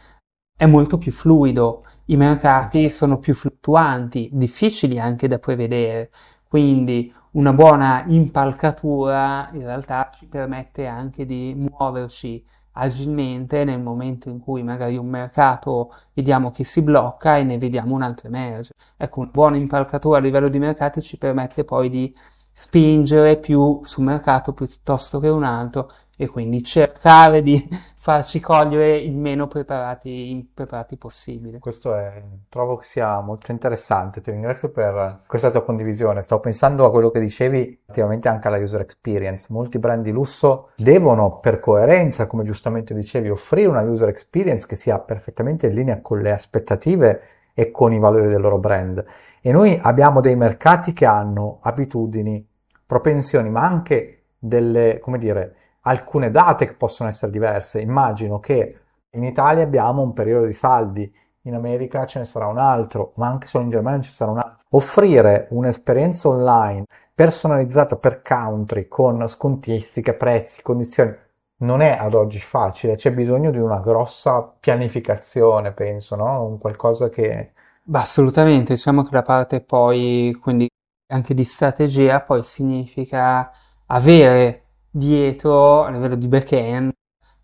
è 0.56 0.66
molto 0.66 0.98
più 0.98 1.12
fluido, 1.12 1.84
i 2.06 2.16
mercati 2.16 2.88
sono 2.88 3.18
più 3.18 3.34
fluttuanti, 3.34 4.30
difficili 4.32 4.98
anche 4.98 5.28
da 5.28 5.38
prevedere, 5.38 6.10
quindi 6.48 7.12
una 7.32 7.52
buona 7.52 8.04
impalcatura 8.06 9.50
in 9.52 9.62
realtà 9.62 10.10
ci 10.16 10.26
permette 10.26 10.86
anche 10.86 11.26
di 11.26 11.54
muoverci 11.54 12.44
agilmente 12.76 13.64
nel 13.64 13.80
momento 13.80 14.28
in 14.28 14.38
cui 14.40 14.62
magari 14.62 14.96
un 14.96 15.08
mercato 15.08 15.92
vediamo 16.12 16.50
che 16.50 16.64
si 16.64 16.82
blocca 16.82 17.36
e 17.36 17.44
ne 17.44 17.58
vediamo 17.58 17.94
un 17.94 18.02
altro 18.02 18.28
emerge. 18.28 18.72
Ecco, 18.96 19.20
una 19.20 19.30
buona 19.32 19.56
impalcatura 19.56 20.18
a 20.18 20.20
livello 20.20 20.48
di 20.48 20.58
mercati 20.58 21.00
ci 21.00 21.18
permette 21.18 21.64
poi 21.64 21.88
di 21.90 22.14
spingere 22.56 23.36
più 23.36 23.80
sul 23.82 24.04
mercato 24.04 24.52
piuttosto 24.52 25.18
che 25.18 25.28
un 25.28 25.42
altro 25.42 25.90
e 26.16 26.28
quindi 26.28 26.62
cercare 26.62 27.42
di 27.42 27.68
farci 27.98 28.38
cogliere 28.38 28.98
il 28.98 29.16
meno 29.16 29.48
preparati, 29.48 30.48
preparati 30.54 30.96
possibile. 30.96 31.58
Questo 31.58 31.96
è, 31.96 32.22
trovo 32.48 32.76
che 32.76 32.84
sia 32.84 33.18
molto 33.20 33.50
interessante, 33.50 34.20
ti 34.20 34.30
ringrazio 34.30 34.70
per 34.70 35.22
questa 35.26 35.50
tua 35.50 35.64
condivisione. 35.64 36.22
Stavo 36.22 36.40
pensando 36.40 36.84
a 36.84 36.90
quello 36.90 37.10
che 37.10 37.18
dicevi 37.18 37.80
relativamente 37.86 38.28
anche 38.28 38.46
alla 38.46 38.58
user 38.58 38.82
experience. 38.82 39.48
Molti 39.50 39.78
brand 39.80 40.04
di 40.04 40.12
lusso 40.12 40.70
devono, 40.76 41.38
per 41.40 41.58
coerenza, 41.58 42.26
come 42.28 42.44
giustamente 42.44 42.94
dicevi, 42.94 43.30
offrire 43.30 43.68
una 43.68 43.82
user 43.82 44.08
experience 44.08 44.66
che 44.66 44.76
sia 44.76 45.00
perfettamente 45.00 45.66
in 45.66 45.74
linea 45.74 46.00
con 46.00 46.20
le 46.20 46.30
aspettative 46.30 47.22
e 47.54 47.70
con 47.70 47.92
i 47.92 47.98
valori 47.98 48.28
del 48.28 48.40
loro 48.40 48.58
brand. 48.58 49.04
E 49.40 49.52
noi 49.52 49.78
abbiamo 49.80 50.20
dei 50.20 50.36
mercati 50.36 50.92
che 50.92 51.06
hanno 51.06 51.60
abitudini, 51.62 52.46
propensioni, 52.84 53.48
ma 53.48 53.62
anche 53.62 54.24
delle, 54.38 54.98
come 55.00 55.18
dire, 55.18 55.56
alcune 55.82 56.30
date 56.30 56.66
che 56.66 56.74
possono 56.74 57.08
essere 57.08 57.30
diverse. 57.30 57.80
Immagino 57.80 58.40
che 58.40 58.78
in 59.10 59.24
Italia 59.24 59.62
abbiamo 59.62 60.02
un 60.02 60.12
periodo 60.12 60.46
di 60.46 60.52
saldi 60.52 61.10
in 61.46 61.54
America 61.54 62.06
ce 62.06 62.20
ne 62.20 62.24
sarà 62.24 62.46
un 62.46 62.58
altro, 62.58 63.12
ma 63.16 63.28
anche 63.28 63.46
solo 63.46 63.64
in 63.64 63.70
Germania 63.70 64.00
ce 64.00 64.08
ne 64.08 64.14
sarà 64.14 64.30
un 64.30 64.38
altro. 64.38 64.64
Offrire 64.70 65.46
un'esperienza 65.50 66.28
online 66.28 66.86
personalizzata 67.14 67.96
per 67.96 68.22
country 68.22 68.88
con 68.88 69.26
scontistiche, 69.28 70.14
prezzi, 70.14 70.62
condizioni 70.62 71.14
non 71.58 71.80
è 71.80 71.90
ad 71.90 72.14
oggi 72.14 72.40
facile, 72.40 72.96
c'è 72.96 73.12
bisogno 73.12 73.50
di 73.50 73.58
una 73.58 73.80
grossa 73.80 74.42
pianificazione, 74.42 75.72
penso, 75.72 76.16
no? 76.16 76.44
Un 76.44 76.58
qualcosa 76.58 77.08
che... 77.08 77.52
Beh, 77.82 77.98
assolutamente, 77.98 78.74
diciamo 78.74 79.02
che 79.02 79.10
la 79.12 79.22
parte 79.22 79.60
poi, 79.60 80.36
quindi 80.40 80.68
anche 81.08 81.34
di 81.34 81.44
strategia, 81.44 82.20
poi 82.22 82.42
significa 82.42 83.50
avere 83.86 84.62
dietro, 84.90 85.84
a 85.84 85.90
livello 85.90 86.16
di 86.16 86.28
back-end, 86.28 86.92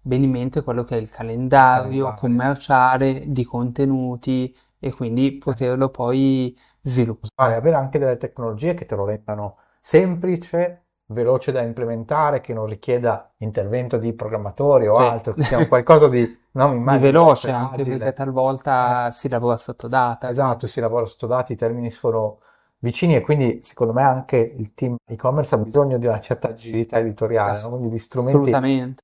bene 0.01 0.25
in 0.25 0.31
mente 0.31 0.63
quello 0.63 0.83
che 0.85 0.97
è 0.97 1.01
il 1.01 1.11
calendario 1.11 2.15
commerciale 2.15 3.25
di 3.27 3.45
contenuti 3.45 4.55
e 4.79 4.93
quindi 4.93 5.37
poterlo 5.37 5.91
poi 5.91 6.59
sviluppare. 6.83 7.55
Avere 7.55 7.77
anche 7.77 7.99
delle 7.99 8.17
tecnologie 8.17 8.75
che 8.75 8.87
te 8.87 8.95
lo 8.97 9.05
rendano 9.05 9.59
semplice 9.79 10.87
veloce 11.11 11.53
da 11.53 11.63
implementare, 11.63 12.41
che 12.41 12.53
non 12.53 12.67
richieda 12.67 13.31
intervento 13.39 13.97
di 13.97 14.13
programmatori 14.13 14.87
o 14.87 14.97
sì. 14.97 15.03
altro, 15.03 15.33
che 15.35 15.43
sia 15.43 15.67
qualcosa 15.69 16.09
di, 16.09 16.39
no, 16.53 16.73
di 16.73 16.99
veloce 16.99 17.51
anche 17.51 17.83
agile. 17.83 17.97
perché 17.99 18.13
talvolta 18.13 19.09
eh. 19.09 19.11
si 19.11 19.29
lavora 19.29 19.57
sotto 19.57 19.89
data. 19.89 20.31
Esatto, 20.31 20.67
si 20.67 20.81
lavora 20.81 21.07
sotto 21.07 21.27
data, 21.27 21.53
i 21.53 21.57
termini 21.57 21.91
sono 21.91 22.39
vicini 22.83 23.15
e 23.15 23.21
quindi 23.21 23.61
secondo 23.63 23.93
me 23.93 24.03
anche 24.03 24.37
il 24.37 24.73
team 24.73 24.97
e-commerce 25.07 25.55
ha 25.55 25.59
bisogno 25.59 25.99
di 25.99 26.07
una 26.07 26.21
certa 26.21 26.49
agilità 26.49 26.99
editoriale, 26.99 27.61
no? 27.61 27.71
quindi 27.71 27.91
di 27.91 27.99
strumenti. 27.99 28.51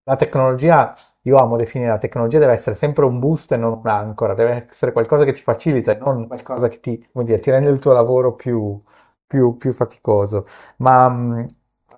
La 0.05 0.17
tecnologia, 0.17 0.95
io 1.23 1.37
amo 1.37 1.57
definire 1.57 1.91
la 1.91 1.99
tecnologia 1.99 2.39
deve 2.39 2.53
essere 2.53 2.75
sempre 2.75 3.05
un 3.05 3.19
boost 3.19 3.53
e 3.53 3.57
non 3.57 3.81
un'ancora, 3.83 4.35
deve 4.35 4.67
essere 4.69 4.93
qualcosa 4.93 5.25
che 5.25 5.33
ti 5.33 5.41
facilita 5.41 5.93
e 5.93 5.99
non 5.99 6.27
qualcosa 6.27 6.69
che 6.69 6.81
ti, 6.81 7.07
dire, 7.13 7.39
ti 7.39 7.51
rende 7.51 7.69
il 7.69 7.79
tuo 7.79 7.93
lavoro 7.93 8.35
più, 8.35 8.81
più, 9.27 9.57
più 9.57 9.73
faticoso. 9.73 10.47
Ma 10.77 11.45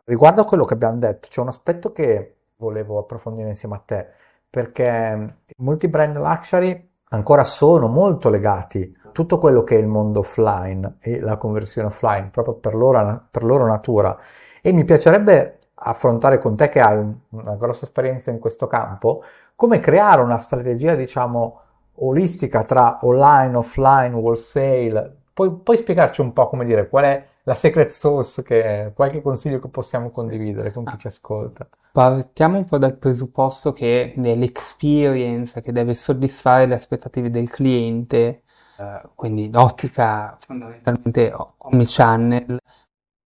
Riguardo 0.08 0.40
a 0.40 0.44
quello 0.46 0.64
che 0.64 0.72
abbiamo 0.72 0.96
detto, 0.96 1.28
c'è 1.28 1.42
un 1.42 1.48
aspetto 1.48 1.92
che 1.92 2.36
volevo 2.56 2.98
approfondire 2.98 3.48
insieme 3.48 3.74
a 3.74 3.82
te, 3.84 4.06
perché 4.48 5.40
molti 5.58 5.88
brand 5.88 6.16
luxury 6.16 6.92
ancora 7.10 7.44
sono 7.44 7.88
molto 7.88 8.30
legati 8.30 8.90
a 9.04 9.10
tutto 9.10 9.38
quello 9.38 9.64
che 9.64 9.76
è 9.76 9.78
il 9.78 9.86
mondo 9.86 10.20
offline 10.20 10.96
e 11.00 11.20
la 11.20 11.36
conversione 11.36 11.88
offline, 11.88 12.30
proprio 12.32 12.54
per 12.54 12.74
loro, 12.74 13.26
per 13.30 13.44
loro 13.44 13.66
natura. 13.66 14.16
E 14.62 14.72
mi 14.72 14.84
piacerebbe 14.84 15.58
affrontare 15.74 16.38
con 16.38 16.56
te, 16.56 16.70
che 16.70 16.80
hai 16.80 16.96
un, 16.96 17.14
una 17.28 17.56
grossa 17.56 17.84
esperienza 17.84 18.30
in 18.30 18.38
questo 18.38 18.66
campo, 18.66 19.22
come 19.54 19.78
creare 19.78 20.22
una 20.22 20.38
strategia, 20.38 20.94
diciamo, 20.94 21.60
olistica 21.96 22.62
tra 22.62 23.00
online, 23.02 23.54
offline, 23.58 24.14
wholesale. 24.14 25.16
Puoi, 25.34 25.54
puoi 25.56 25.76
spiegarci 25.76 26.22
un 26.22 26.32
po' 26.32 26.48
come 26.48 26.64
dire 26.64 26.88
qual 26.88 27.04
è 27.04 27.26
la 27.48 27.54
secret 27.54 27.88
sauce, 27.88 28.42
che 28.42 28.62
è 28.62 28.92
qualche 28.92 29.22
consiglio 29.22 29.58
che 29.58 29.68
possiamo 29.68 30.10
condividere 30.10 30.70
con 30.70 30.84
chi 30.84 30.94
ah. 30.94 30.98
ci 30.98 31.06
ascolta. 31.06 31.66
Partiamo 31.90 32.58
un 32.58 32.66
po' 32.66 32.76
dal 32.76 32.98
presupposto 32.98 33.72
che 33.72 34.12
nell'experience 34.16 35.62
che 35.62 35.72
deve 35.72 35.94
soddisfare 35.94 36.66
le 36.66 36.74
aspettative 36.74 37.30
del 37.30 37.48
cliente, 37.48 38.42
eh, 38.76 39.00
quindi 39.14 39.50
l'ottica 39.50 40.36
fondamentalmente 40.38 41.34
omnichannel, 41.56 42.60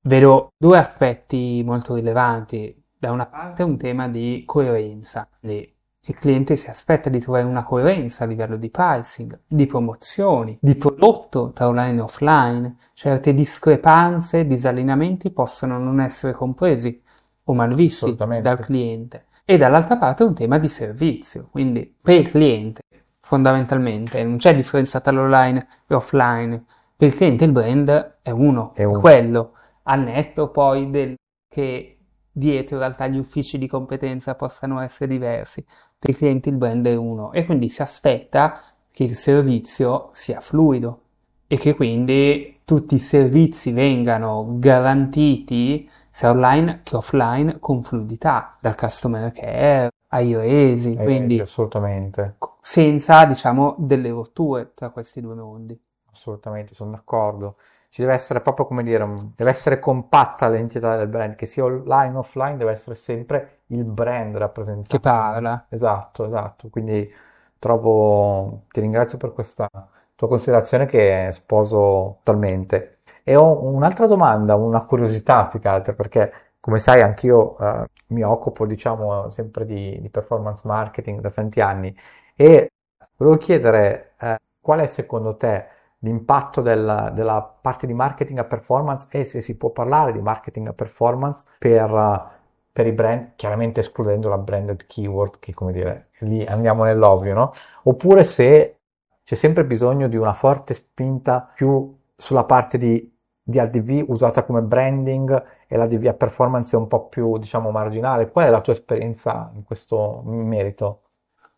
vedo 0.02 0.50
due 0.54 0.78
aspetti 0.78 1.62
molto 1.64 1.94
rilevanti. 1.94 2.76
Da 3.00 3.12
una 3.12 3.24
parte 3.24 3.62
un 3.62 3.78
tema 3.78 4.06
di 4.08 4.42
coerenza, 4.44 5.26
quindi 5.40 5.79
il 6.06 6.16
cliente 6.16 6.56
si 6.56 6.68
aspetta 6.68 7.10
di 7.10 7.20
trovare 7.20 7.44
una 7.44 7.62
coerenza 7.62 8.24
a 8.24 8.26
livello 8.26 8.56
di 8.56 8.70
pricing, 8.70 9.38
di 9.46 9.66
promozioni, 9.66 10.58
di 10.60 10.74
prodotto 10.74 11.52
tra 11.52 11.68
online 11.68 11.98
e 11.98 12.02
offline. 12.02 12.76
Certe 12.94 13.34
discrepanze, 13.34 14.46
disallineamenti 14.46 15.30
possono 15.30 15.78
non 15.78 16.00
essere 16.00 16.32
compresi 16.32 17.02
o 17.44 17.54
malvisti 17.54 18.14
dal 18.14 18.58
cliente. 18.60 19.26
E 19.44 19.58
dall'altra 19.58 19.96
parte 19.96 20.24
un 20.24 20.34
tema 20.34 20.58
di 20.58 20.68
servizio, 20.68 21.48
quindi 21.50 21.94
per 22.00 22.14
il 22.14 22.30
cliente 22.30 22.80
fondamentalmente 23.20 24.22
non 24.24 24.38
c'è 24.38 24.54
differenza 24.54 25.00
tra 25.00 25.12
l'online 25.12 25.66
e 25.86 25.94
offline. 25.94 26.64
Per 26.96 27.08
il 27.08 27.14
cliente 27.14 27.44
il 27.44 27.52
brand 27.52 28.18
è 28.22 28.30
uno, 28.30 28.72
è 28.74 28.84
uno. 28.84 29.00
quello, 29.00 29.52
al 29.84 30.00
netto 30.00 30.50
poi 30.50 30.90
del 30.90 31.14
che 31.48 31.98
dietro 32.32 32.76
in 32.76 32.80
realtà 32.82 33.06
gli 33.06 33.18
uffici 33.18 33.58
di 33.58 33.66
competenza 33.66 34.34
possano 34.34 34.80
essere 34.80 35.08
diversi 35.08 35.64
per 36.00 36.10
i 36.10 36.16
clienti 36.16 36.48
il 36.48 36.56
brand 36.56 36.86
è 36.86 36.96
uno 36.96 37.30
e 37.30 37.44
quindi 37.44 37.68
si 37.68 37.82
aspetta 37.82 38.62
che 38.90 39.04
il 39.04 39.14
servizio 39.14 40.08
sia 40.12 40.40
fluido 40.40 41.02
e 41.46 41.58
che 41.58 41.74
quindi 41.74 42.60
tutti 42.64 42.94
i 42.94 42.98
servizi 42.98 43.70
vengano 43.70 44.46
garantiti 44.58 45.88
sia 46.10 46.30
online 46.30 46.80
che 46.82 46.96
offline 46.96 47.58
con 47.60 47.82
fluidità, 47.82 48.56
dal 48.60 48.76
customer 48.76 49.30
care 49.30 49.90
ai 50.08 50.34
resi, 50.34 50.94
eh, 50.94 51.02
quindi 51.02 51.38
assolutamente. 51.38 52.36
senza 52.62 53.26
diciamo 53.26 53.76
delle 53.78 54.08
rotture 54.08 54.72
tra 54.74 54.88
questi 54.88 55.20
due 55.20 55.34
mondi. 55.34 55.78
Assolutamente, 56.12 56.74
sono 56.74 56.92
d'accordo. 56.92 57.56
Ci 57.90 58.00
deve 58.00 58.14
essere 58.14 58.40
proprio 58.40 58.66
come 58.66 58.82
dire, 58.82 59.06
deve 59.36 59.50
essere 59.50 59.78
compatta 59.78 60.48
l'entità 60.48 60.96
del 60.96 61.08
brand, 61.08 61.34
che 61.34 61.46
sia 61.46 61.64
online 61.64 62.16
o 62.16 62.20
offline, 62.20 62.56
deve 62.56 62.72
essere 62.72 62.96
sempre 62.96 63.59
il 63.70 63.84
brand 63.84 64.36
rappresentato. 64.36 64.88
Che 64.88 65.00
parla. 65.00 65.66
Esatto, 65.68 66.26
esatto. 66.26 66.68
Quindi 66.68 67.10
trovo, 67.58 68.64
ti 68.70 68.80
ringrazio 68.80 69.18
per 69.18 69.32
questa 69.32 69.68
tua 70.14 70.28
considerazione 70.28 70.86
che 70.86 71.28
sposo 71.32 72.18
totalmente. 72.22 72.98
E 73.22 73.36
ho 73.36 73.64
un'altra 73.64 74.06
domanda, 74.06 74.54
una 74.54 74.84
curiosità 74.84 75.46
più 75.46 75.60
che 75.60 75.68
altro, 75.68 75.94
perché 75.94 76.32
come 76.60 76.78
sai 76.78 77.00
anch'io 77.02 77.56
eh, 77.58 77.86
mi 78.08 78.22
occupo, 78.22 78.66
diciamo, 78.66 79.30
sempre 79.30 79.64
di, 79.64 79.98
di, 80.00 80.10
performance 80.10 80.62
marketing 80.66 81.20
da 81.20 81.30
tanti 81.30 81.60
anni 81.60 81.96
e 82.36 82.70
volevo 83.16 83.36
chiedere 83.38 84.12
eh, 84.20 84.38
qual 84.60 84.80
è 84.80 84.86
secondo 84.86 85.36
te 85.36 85.66
l'impatto 86.00 86.60
della, 86.60 87.10
della 87.10 87.42
parte 87.42 87.86
di 87.86 87.94
marketing 87.94 88.38
a 88.38 88.44
performance 88.44 89.06
e 89.10 89.24
se 89.24 89.40
si 89.40 89.56
può 89.56 89.70
parlare 89.70 90.12
di 90.12 90.20
marketing 90.20 90.68
a 90.68 90.72
performance 90.72 91.46
per 91.58 92.38
per 92.72 92.86
i 92.86 92.92
brand, 92.92 93.32
chiaramente 93.36 93.80
escludendo 93.80 94.28
la 94.28 94.38
branded 94.38 94.86
keyword, 94.86 95.38
che 95.38 95.52
come 95.52 95.72
dire, 95.72 96.10
lì 96.20 96.44
andiamo 96.44 96.84
nell'ovvio, 96.84 97.34
no? 97.34 97.52
Oppure 97.84 98.24
se 98.24 98.78
c'è 99.24 99.34
sempre 99.34 99.64
bisogno 99.64 100.08
di 100.08 100.16
una 100.16 100.32
forte 100.32 100.74
spinta 100.74 101.50
più 101.54 101.96
sulla 102.16 102.44
parte 102.44 102.78
di, 102.78 103.12
di 103.42 103.58
ADV 103.58 104.04
usata 104.08 104.44
come 104.44 104.62
branding 104.62 105.44
e 105.66 105.76
la 105.76 105.86
DV 105.86 106.06
a 106.06 106.14
performance 106.14 106.74
è 106.76 106.78
un 106.78 106.88
po' 106.88 107.06
più, 107.08 107.38
diciamo, 107.38 107.70
marginale. 107.70 108.30
Qual 108.30 108.46
è 108.46 108.50
la 108.50 108.60
tua 108.60 108.72
esperienza 108.72 109.50
in 109.54 109.64
questo 109.64 110.22
merito? 110.24 111.02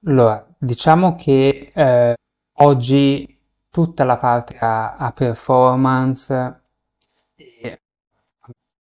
Allora, 0.05 0.45
diciamo 0.59 1.15
che 1.17 1.73
eh, 1.75 2.15
oggi 2.59 3.41
tutta 3.71 4.05
la 4.05 4.19
parte 4.19 4.57
a, 4.59 4.97
a 4.97 5.13
performance 5.13 6.61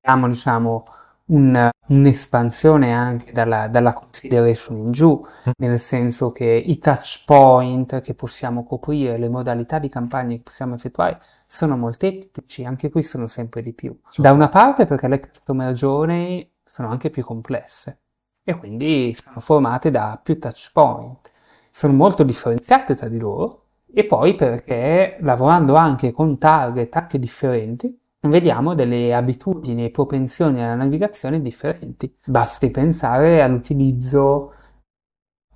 abbiamo, 0.01 0.29
diciamo, 0.29 0.85
un, 1.27 1.71
un'espansione 1.89 2.93
anche 2.93 3.33
dalla, 3.33 3.69
dalla, 3.69 3.93
consideration 3.93 4.77
in 4.79 4.93
giù, 4.93 5.21
nel 5.59 5.79
senso 5.79 6.31
che 6.31 6.45
i 6.45 6.79
touch 6.79 7.23
point 7.25 8.01
che 8.01 8.15
possiamo 8.15 8.65
coprire, 8.65 9.19
le 9.19 9.29
modalità 9.29 9.79
di 9.79 9.89
campagna 9.89 10.35
che 10.35 10.43
possiamo 10.43 10.75
effettuare 10.75 11.21
sono 11.47 11.77
molteplici, 11.77 12.65
anche 12.65 12.91
qui 12.91 13.03
sono 13.03 13.27
sempre 13.27 13.63
di 13.63 13.73
più. 13.73 13.99
Da 14.17 14.33
una 14.33 14.49
parte 14.49 14.87
perché 14.87 15.09
le 15.09 15.21
customer 15.21 15.73
journey 15.73 16.51
sono 16.65 16.89
anche 16.89 17.11
più 17.11 17.25
complesse 17.25 17.99
e 18.45 18.57
quindi 18.57 19.15
sono 19.15 19.41
formate 19.41 19.91
da 19.91 20.19
più 20.23 20.39
touch 20.39 20.71
point, 20.73 21.31
sono 21.71 21.93
molto 21.93 22.23
differenziate 22.23 22.95
tra 22.95 23.09
di 23.09 23.19
loro 23.19 23.61
e 23.95 24.05
poi 24.05 24.35
perché 24.35 25.19
lavorando 25.21 25.75
anche 25.75 26.13
con 26.13 26.39
target 26.39 26.95
anche 26.97 27.19
differenti 27.19 28.01
vediamo 28.29 28.75
delle 28.75 29.15
abitudini 29.15 29.85
e 29.85 29.91
propensioni 29.91 30.63
alla 30.63 30.75
navigazione 30.75 31.41
differenti. 31.41 32.15
Basti 32.25 32.71
pensare 32.71 33.43
all'utilizzo 33.43 34.55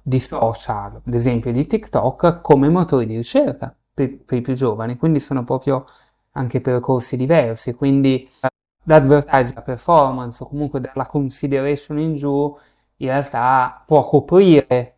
di 0.03 0.19
social, 0.21 1.03
ad 1.05 1.15
esempio 1.15 1.53
di 1.53 1.67
TikTok, 1.67 2.41
come 2.41 2.69
motori 2.69 3.07
di 3.07 3.17
ricerca 3.17 3.75
per, 3.93 4.25
per 4.25 4.39
i 4.39 4.41
più 4.41 4.55
giovani, 4.55 4.97
quindi 4.97 5.21
sono 5.21 5.43
proprio 5.45 5.85
anche 6.33 6.61
percorsi 6.61 7.17
diversi, 7.17 7.75
quindi 7.75 8.23
eh, 8.23 8.49
l'advertising 8.85 9.63
performance 9.63 10.43
o 10.43 10.49
comunque 10.49 10.81
dalla 10.81 11.07
consideration 11.07 11.99
in 11.99 12.17
giù 12.17 12.57
in 12.99 13.09
realtà 13.09 13.83
può 13.87 14.07
coprire 14.07 14.96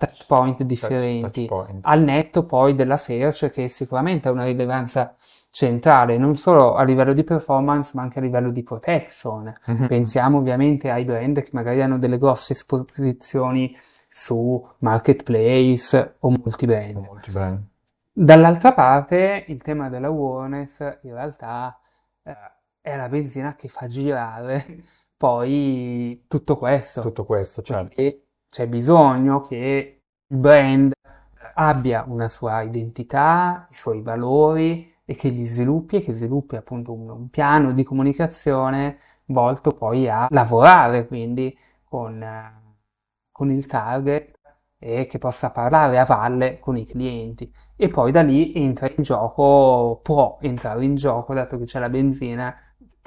touch 0.00 0.26
point 0.26 0.62
differenti, 0.62 1.46
touch 1.46 1.64
point. 1.66 1.80
al 1.82 2.02
netto 2.02 2.44
poi 2.44 2.74
della 2.74 2.96
search 2.96 3.50
che 3.50 3.68
sicuramente 3.68 4.28
ha 4.28 4.30
una 4.30 4.44
rilevanza 4.44 5.14
centrale, 5.50 6.16
non 6.16 6.36
solo 6.36 6.74
a 6.74 6.82
livello 6.84 7.12
di 7.12 7.22
performance 7.22 7.90
ma 7.94 8.02
anche 8.02 8.18
a 8.18 8.22
livello 8.22 8.50
di 8.50 8.62
protection. 8.62 9.52
Mm-hmm. 9.70 9.86
Pensiamo 9.86 10.38
ovviamente 10.38 10.90
ai 10.90 11.04
brand 11.04 11.42
che 11.42 11.50
magari 11.52 11.82
hanno 11.82 11.98
delle 11.98 12.18
grosse 12.18 12.54
esposizioni 12.54 13.76
su 14.08 14.66
marketplace 14.78 16.16
o 16.20 16.30
multi-brand. 16.30 16.96
Multi-brand. 16.96 17.62
Dall'altra 18.12 18.72
parte, 18.72 19.44
il 19.48 19.60
tema 19.62 19.88
della 19.88 20.08
awareness 20.08 20.80
in 21.02 21.12
realtà 21.12 21.78
eh, 22.22 22.34
è 22.80 22.96
la 22.96 23.08
benzina 23.08 23.54
che 23.54 23.68
fa 23.68 23.86
girare 23.86 24.84
poi 25.16 26.24
tutto 26.26 26.56
questo. 26.56 27.02
Tutto 27.02 27.24
questo, 27.24 27.60
certo. 27.62 27.88
Perché 27.88 28.24
c'è 28.50 28.66
bisogno 28.66 29.40
che 29.40 30.02
il 30.26 30.36
brand 30.36 30.92
abbia 31.54 32.04
una 32.06 32.28
sua 32.28 32.62
identità, 32.62 33.68
i 33.70 33.74
suoi 33.74 34.02
valori 34.02 34.92
e 35.04 35.14
che 35.14 35.28
li 35.28 35.44
sviluppi 35.44 35.96
e 35.96 36.02
che 36.02 36.12
sviluppi 36.12 36.56
appunto 36.56 36.92
un, 36.92 37.08
un 37.08 37.28
piano 37.30 37.72
di 37.72 37.82
comunicazione 37.84 38.98
volto 39.26 39.72
poi 39.72 40.08
a 40.08 40.26
lavorare 40.30 41.06
quindi 41.06 41.56
con, 41.84 42.24
con 43.30 43.50
il 43.50 43.66
target 43.66 44.38
e 44.78 45.06
che 45.06 45.18
possa 45.18 45.50
parlare 45.50 45.98
a 45.98 46.04
valle 46.04 46.58
con 46.58 46.76
i 46.76 46.84
clienti. 46.86 47.52
E 47.76 47.88
poi 47.88 48.12
da 48.12 48.22
lì 48.22 48.52
entra 48.54 48.88
in 48.94 49.02
gioco, 49.02 50.00
può 50.02 50.38
entrare 50.40 50.84
in 50.84 50.94
gioco, 50.94 51.34
dato 51.34 51.58
che 51.58 51.64
c'è 51.64 51.78
la 51.78 51.90
benzina, 51.90 52.56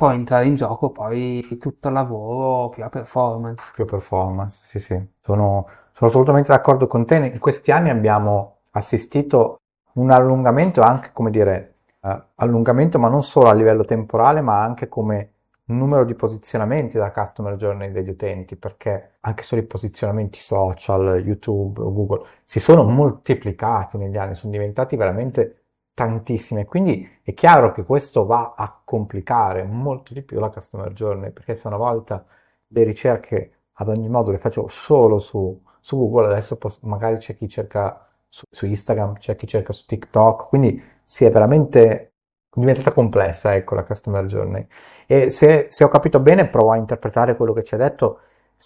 può 0.03 0.11
entrare 0.11 0.47
in 0.47 0.55
gioco 0.55 0.89
poi 0.89 1.57
tutto 1.57 1.87
il 1.87 1.93
lavoro 1.93 2.67
più 2.67 2.83
a 2.83 2.89
performance. 2.89 3.71
Più 3.73 3.85
performance, 3.85 4.65
sì 4.67 4.79
sì, 4.81 5.01
sono, 5.21 5.65
sono 5.93 6.09
assolutamente 6.09 6.49
d'accordo 6.49 6.87
con 6.87 7.05
te. 7.05 7.15
In 7.15 7.39
questi 7.39 7.71
anni 7.71 7.89
abbiamo 7.89 8.57
assistito 8.71 9.61
un 9.93 10.11
allungamento 10.11 10.81
anche, 10.81 11.11
come 11.13 11.29
dire, 11.29 11.75
eh, 12.01 12.21
allungamento 12.35 12.99
ma 12.99 13.07
non 13.07 13.23
solo 13.23 13.47
a 13.47 13.53
livello 13.53 13.85
temporale 13.85 14.41
ma 14.41 14.61
anche 14.61 14.89
come 14.89 15.31
numero 15.67 16.03
di 16.03 16.15
posizionamenti 16.15 16.97
da 16.97 17.13
customer 17.13 17.55
journey 17.55 17.89
degli 17.89 18.09
utenti, 18.09 18.57
perché 18.57 19.19
anche 19.21 19.43
solo 19.43 19.61
i 19.61 19.65
posizionamenti 19.65 20.39
social, 20.39 21.23
YouTube, 21.25 21.79
Google, 21.81 22.25
si 22.43 22.59
sono 22.59 22.83
moltiplicati 22.83 23.97
negli 23.97 24.17
anni, 24.17 24.35
sono 24.35 24.51
diventati 24.51 24.97
veramente 24.97 25.62
tantissimi. 25.93 26.65
Quindi 26.65 27.07
è 27.21 27.33
chiaro 27.33 27.71
che 27.71 27.83
questo 27.83 28.25
va 28.25 28.53
a 28.55 28.81
complicare 28.83 29.63
molto 29.63 30.13
di 30.13 30.21
più 30.21 30.39
la 30.39 30.49
customer 30.49 30.91
journey, 30.93 31.31
perché 31.31 31.55
se 31.55 31.67
una 31.67 31.77
volta 31.77 32.25
le 32.67 32.83
ricerche 32.83 33.51
ad 33.73 33.89
ogni 33.89 34.09
modo 34.09 34.31
le 34.31 34.37
facevo 34.37 34.67
solo 34.67 35.19
su, 35.19 35.61
su 35.79 35.97
Google, 35.97 36.27
adesso 36.27 36.57
posso, 36.57 36.79
magari 36.83 37.17
c'è 37.17 37.35
chi 37.35 37.47
cerca 37.47 38.07
su, 38.27 38.43
su 38.49 38.65
Instagram, 38.65 39.17
c'è 39.17 39.35
chi 39.35 39.47
cerca 39.47 39.73
su 39.73 39.85
TikTok, 39.85 40.47
quindi 40.47 40.81
si 41.03 41.25
è 41.25 41.31
veramente 41.31 42.13
diventata 42.53 42.91
complessa, 42.91 43.55
ecco, 43.55 43.75
la 43.75 43.83
customer 43.83 44.25
journey. 44.25 44.65
E 45.07 45.29
se, 45.29 45.67
se, 45.69 45.83
ho 45.83 45.87
capito 45.87 46.19
bene, 46.19 46.47
provo 46.47 46.71
a 46.71 46.77
interpretare 46.77 47.35
quello 47.35 47.53
che 47.53 47.63
ci 47.63 47.73
hai 47.75 47.81
detto, 47.81 48.19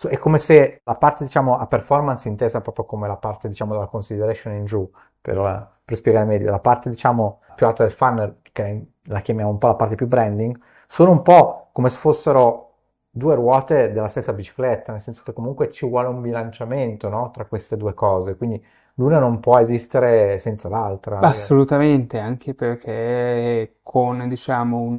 è 0.10 0.18
come 0.18 0.38
se 0.38 0.82
la 0.84 0.96
parte, 0.96 1.24
diciamo, 1.24 1.58
a 1.58 1.66
performance 1.66 2.28
intesa 2.28 2.62
proprio 2.62 2.86
come 2.86 3.08
la 3.08 3.18
parte, 3.18 3.48
diciamo, 3.48 3.74
della 3.74 3.88
consideration 3.88 4.54
in 4.54 4.66
giù, 4.66 4.90
per, 5.20 5.80
per 5.84 5.98
spiegare 5.98 6.26
meglio, 6.26 6.52
la 6.52 6.60
parte, 6.60 6.90
diciamo, 6.90 7.42
più 7.56 7.66
alta 7.66 7.84
del 7.84 7.92
funnel, 7.92 8.38
che 8.52 8.86
la 9.04 9.22
chiamiamo 9.22 9.50
un 9.50 9.58
po' 9.58 9.68
la 9.68 9.76
parte 9.76 9.96
più 9.96 10.08
branding, 10.08 10.60
sono 10.86 11.12
un 11.12 11.22
po' 11.24 11.70
come 11.72 11.90
se 11.90 11.98
fossero 11.98 12.66
due 13.10 13.36
ruote 13.36 13.92
della 13.92 14.08
stessa 14.08 14.34
bicicletta, 14.34 14.92
nel 14.92 15.02
senso 15.02 15.24
che 15.26 15.34
comunque 15.34 15.72
ci 15.72 15.88
vuole 15.88 16.08
un 16.08 16.22
bilanciamento, 16.22 17.10
no? 17.10 17.32
Tra 17.32 17.46
queste 17.46 17.76
due 17.76 17.94
cose, 17.96 18.36
quindi 18.36 18.64
l'una 18.96 19.18
non 19.20 19.40
può 19.40 19.58
esistere 19.58 20.38
senza 20.38 20.70
l'altra. 20.70 21.20
Assolutamente, 21.20 22.20
anche 22.20 22.54
perché 22.54 23.78
con, 23.82 24.28
diciamo, 24.28 24.78
un... 24.78 24.98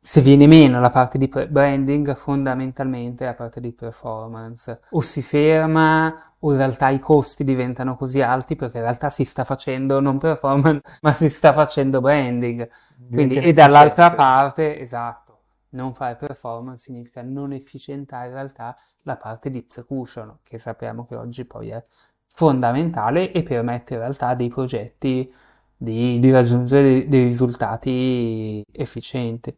se 0.00 0.20
viene 0.20 0.46
meno 0.46 0.80
la 0.80 0.90
parte 0.90 1.18
di 1.18 1.28
branding, 1.28 2.14
fondamentalmente 2.14 3.24
la 3.24 3.34
parte 3.34 3.60
di 3.60 3.72
performance 3.72 4.80
o 4.90 5.00
si 5.00 5.22
ferma 5.22 6.34
o 6.38 6.52
in 6.52 6.56
realtà 6.56 6.88
i 6.88 6.98
costi 6.98 7.44
diventano 7.44 7.96
così 7.96 8.22
alti 8.22 8.56
perché 8.56 8.78
in 8.78 8.84
realtà 8.84 9.10
si 9.10 9.24
sta 9.24 9.44
facendo 9.44 10.00
non 10.00 10.18
performance, 10.18 10.80
ma 11.02 11.12
si 11.12 11.28
sta 11.28 11.52
facendo 11.52 12.00
branding. 12.00 12.68
Quindi, 13.10 13.36
e 13.36 13.52
dall'altra 13.52 14.12
parte, 14.12 14.80
esatto 14.80 15.28
non 15.70 15.92
fare 15.94 16.16
performance 16.16 16.84
significa 16.84 17.22
non 17.22 17.52
efficientare 17.52 18.28
in 18.28 18.34
realtà 18.34 18.76
la 19.02 19.16
parte 19.16 19.50
di 19.50 19.58
execution, 19.58 20.38
che 20.42 20.58
sappiamo 20.58 21.04
che 21.04 21.16
oggi 21.16 21.44
poi 21.44 21.70
è 21.70 21.82
fondamentale 22.26 23.32
e 23.32 23.42
permette 23.42 23.94
in 23.94 24.00
realtà 24.00 24.34
dei 24.34 24.48
progetti 24.48 25.30
di, 25.76 26.18
di 26.18 26.30
raggiungere 26.30 27.06
dei 27.08 27.24
risultati 27.24 28.64
efficienti. 28.72 29.54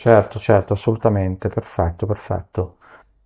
Certo, 0.00 0.38
certo, 0.38 0.74
assolutamente, 0.74 1.48
perfetto, 1.48 2.06
perfetto. 2.06 2.76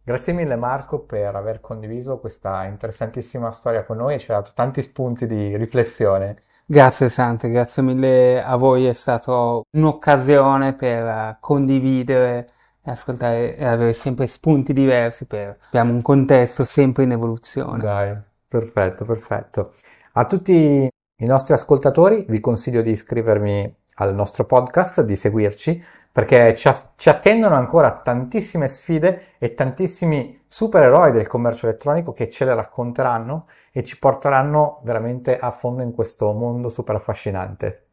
Grazie 0.02 0.32
mille 0.32 0.56
Marco 0.56 1.00
per 1.00 1.36
aver 1.36 1.60
condiviso 1.60 2.18
questa 2.18 2.64
interessantissima 2.64 3.50
storia 3.50 3.84
con 3.84 3.98
noi 3.98 4.14
e 4.14 4.18
ci 4.18 4.32
ha 4.32 4.36
dato 4.36 4.52
tanti 4.54 4.80
spunti 4.80 5.26
di 5.26 5.54
riflessione. 5.58 6.44
Grazie 6.64 7.10
Sante, 7.10 7.50
grazie 7.50 7.82
mille 7.82 8.42
a 8.42 8.56
voi, 8.56 8.86
è 8.86 8.94
stata 8.94 9.60
un'occasione 9.70 10.72
per 10.72 11.36
condividere 11.40 12.48
e 12.82 12.90
ascoltare 12.90 13.54
e 13.54 13.64
avere 13.66 13.92
sempre 13.92 14.26
spunti 14.26 14.72
diversi 14.72 15.26
per 15.26 15.58
abbiamo 15.66 15.92
un 15.92 16.00
contesto 16.00 16.64
sempre 16.64 17.02
in 17.02 17.12
evoluzione. 17.12 17.82
Dai. 17.82 18.16
Perfetto, 18.48 19.04
perfetto. 19.04 19.74
A 20.12 20.24
tutti 20.24 20.88
i 21.22 21.26
nostri 21.26 21.52
ascoltatori 21.52 22.24
vi 22.26 22.40
consiglio 22.40 22.80
di 22.80 22.92
iscrivermi 22.92 23.80
al 23.96 24.14
nostro 24.14 24.44
podcast 24.44 25.02
di 25.02 25.16
seguirci 25.16 25.84
perché 26.12 26.54
ci, 26.54 26.68
a- 26.68 26.76
ci 26.96 27.08
attendono 27.08 27.54
ancora 27.54 28.00
tantissime 28.02 28.68
sfide 28.68 29.36
e 29.38 29.54
tantissimi 29.54 30.42
supereroi 30.46 31.10
del 31.10 31.26
commercio 31.26 31.66
elettronico 31.66 32.12
che 32.12 32.28
ce 32.28 32.44
le 32.44 32.54
racconteranno 32.54 33.46
e 33.72 33.82
ci 33.82 33.98
porteranno 33.98 34.80
veramente 34.84 35.38
a 35.38 35.50
fondo 35.50 35.82
in 35.82 35.92
questo 35.92 36.32
mondo 36.32 36.68
super 36.68 36.96
affascinante. 36.96 37.86